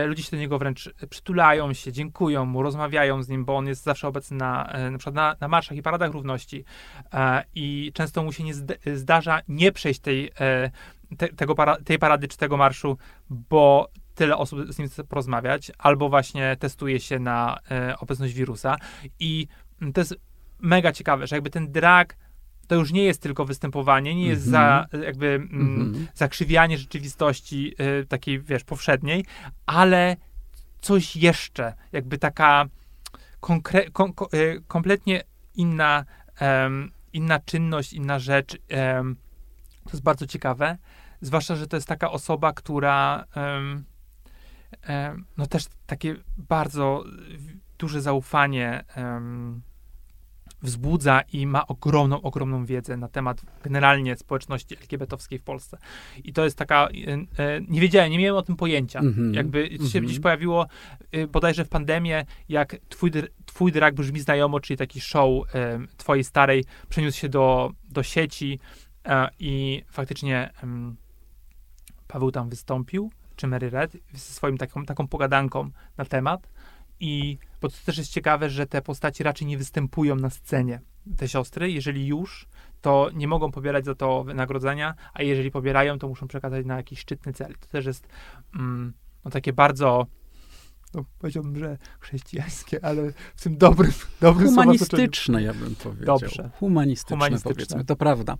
[0.07, 3.83] ludzie się do niego wręcz przytulają się, dziękują mu, rozmawiają z nim, bo on jest
[3.83, 6.65] zawsze obecny na, e, na przykład na, na marszach i paradach równości.
[7.13, 8.55] E, i często mu się nie
[8.95, 10.71] zdarza nie przejść tej, e,
[11.17, 12.99] te, tego para, tej parady czy tego marszu,
[13.31, 18.77] bo tyle osób z nim chce porozmawiać, albo właśnie testuje się na e, obecność wirusa.
[19.19, 19.47] I
[19.95, 20.15] to jest
[20.59, 22.17] mega ciekawe, że jakby ten drag
[22.71, 26.07] to już nie jest tylko występowanie, nie jest za jakby mm, -hmm.
[26.15, 29.25] zakrzywianie rzeczywistości y, takiej, wiesz, powszedniej,
[29.67, 30.17] ale
[30.81, 32.67] coś jeszcze, jakby taka
[33.41, 35.23] konkre- kom y, kompletnie
[35.55, 36.05] inna,
[36.41, 38.59] um, inna czynność, inna rzecz.
[38.95, 39.17] Um,
[39.85, 40.79] to jest bardzo ciekawe,
[41.21, 43.85] zwłaszcza, że to jest taka osoba, która um,
[45.37, 47.05] no też takie bardzo
[47.79, 48.85] duże zaufanie
[50.63, 55.79] wzbudza i ma ogromną, ogromną wiedzę na temat generalnie społeczności LGBT-owskiej w Polsce.
[56.25, 58.99] I to jest taka, e, e, nie wiedziałem, nie miałem o tym pojęcia.
[58.99, 59.35] Mm -hmm.
[59.35, 60.67] Jakby się gdzieś pojawiło
[61.13, 63.11] e, bodajże w pandemię, jak twój,
[63.47, 65.29] twój drag brzmi znajomo, czyli taki show
[65.97, 68.59] twojej starej przeniósł się do, do sieci
[69.39, 70.51] i faktycznie
[72.09, 76.49] Paweł tam wystąpił, czy Mary Red, ze swoim taką, taką pogadanką na temat
[77.01, 80.81] i bo to też jest ciekawe, że te postaci raczej nie występują na scenie,
[81.17, 81.71] te siostry.
[81.71, 82.49] Jeżeli już,
[82.81, 86.99] to nie mogą pobierać za to wynagrodzenia, a jeżeli pobierają, to muszą przekazać na jakiś
[86.99, 87.55] szczytny cel.
[87.61, 88.09] To też jest
[88.55, 88.93] mm,
[89.25, 90.07] no, takie bardzo
[90.95, 96.19] no, powiedziałbym, że chrześcijańskie, ale w tym dobrym, dobrym Humanistyczne, ja bym powiedział.
[96.19, 96.51] Dobrze.
[96.59, 98.37] Humanistyczne, Humanistyczne, powiedzmy, to prawda.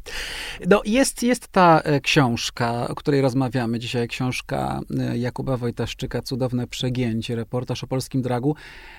[0.69, 6.67] No, jest, jest ta e, książka, o której rozmawiamy dzisiaj, książka e, Jakuba Wojtaszczyka, Cudowne
[6.67, 8.57] Przegięcie, reportaż o polskim dragu,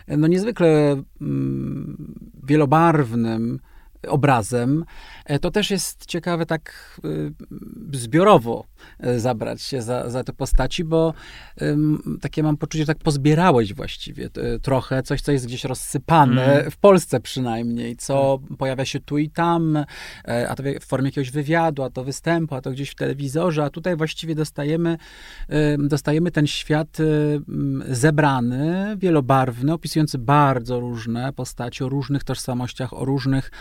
[0.08, 3.60] e, no niezwykle mm, wielobarwnym,
[4.08, 4.86] obrazem.
[5.26, 8.66] E, to też jest ciekawe tak y, zbiorowo
[9.00, 11.14] e, zabrać się za, za te postaci, bo
[12.22, 14.30] takie mam poczucie, że tak pozbierałeś właściwie
[14.62, 16.72] trochę, coś, co jest gdzieś rozsypane, mm.
[16.72, 18.58] w Polsce przynajmniej, co mm.
[18.58, 19.78] pojawia się tu i tam,
[20.28, 23.64] e, a to w formie jakiegoś wywiadu, a to występu, a to gdzieś w telewizorze,
[23.64, 24.98] a tutaj właściwie dostajemy,
[25.78, 26.98] dostajemy ten świat
[27.90, 33.52] zebrany, wielobarwny, opisujący bardzo różne postaci, o różnych tożsamościach, o różnych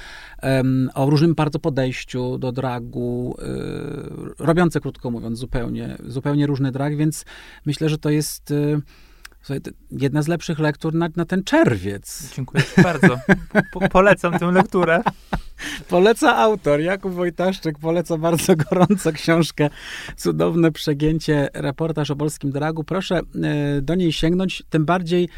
[0.95, 3.37] o różnym bardzo podejściu do dragu,
[4.39, 7.25] y, robiące, krótko mówiąc, zupełnie, zupełnie różny drag, więc
[7.67, 8.81] myślę, że to jest y,
[9.91, 12.35] jedna z lepszych lektur na, na ten czerwiec.
[12.37, 13.19] Dziękuję bardzo.
[13.73, 15.03] Po, polecam tę lekturę.
[15.89, 19.71] Poleca autor, Jakub Wojtaszczyk, poleca bardzo gorąco książkę
[20.17, 22.85] Cudowne przegięcie, reportaż o polskim dragu.
[22.85, 23.21] Proszę
[23.79, 25.29] y, do niej sięgnąć, tym bardziej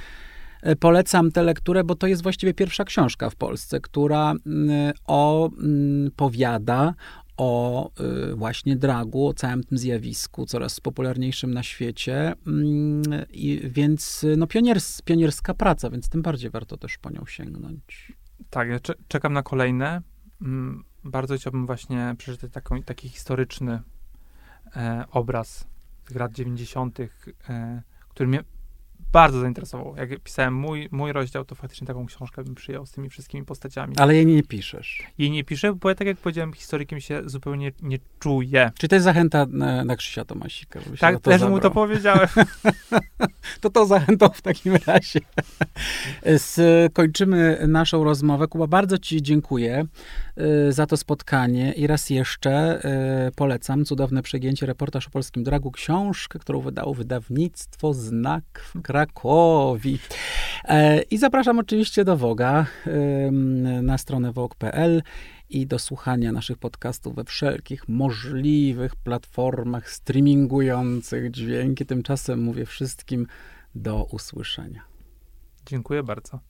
[0.80, 6.94] polecam tę lekturę, bo to jest właściwie pierwsza książka w Polsce, która mm, opowiada mm,
[7.36, 7.90] o
[8.30, 12.32] y, właśnie dragu, o całym tym zjawisku, coraz popularniejszym na świecie.
[12.46, 18.12] Mm, I więc no, pioniers, pionierska praca, więc tym bardziej warto też po nią sięgnąć.
[18.50, 20.02] Tak, ja czekam na kolejne.
[21.04, 23.80] Bardzo chciałbym właśnie przeczytać taką, taki historyczny
[24.76, 25.66] e, obraz
[26.04, 28.44] tych lat 90., e, który mnie
[29.12, 29.94] bardzo zainteresował.
[29.96, 33.94] Jak pisałem mój, mój rozdział, to faktycznie taką książkę bym przyjął z tymi wszystkimi postaciami.
[33.98, 35.02] Ale jej nie piszesz.
[35.18, 38.70] Jej nie piszę, bo ja, tak jak powiedziałem, historykiem się zupełnie nie czuję.
[38.78, 40.80] Czy to jest zachęta na, na Krzysia Tomasika?
[41.00, 41.50] Tak, też zabrał.
[41.50, 42.28] mu to powiedziałem.
[43.60, 45.20] to to zachętą w takim razie.
[46.88, 48.48] Skończymy naszą rozmowę.
[48.48, 49.86] Kuba, bardzo ci dziękuję
[50.70, 52.80] za to spotkanie i raz jeszcze
[53.28, 59.98] y, polecam cudowne przegięcie reportaż o polskim dragu, książkę, którą wydało wydawnictwo Znak w Krakowi.
[60.64, 62.66] E, I zapraszam oczywiście do Woga
[63.82, 65.02] na stronę wog.pl
[65.50, 71.86] i do słuchania naszych podcastów we wszelkich możliwych platformach streamingujących dźwięki.
[71.86, 73.26] Tymczasem mówię wszystkim
[73.74, 74.84] do usłyszenia.
[75.66, 76.40] Dziękuję bardzo.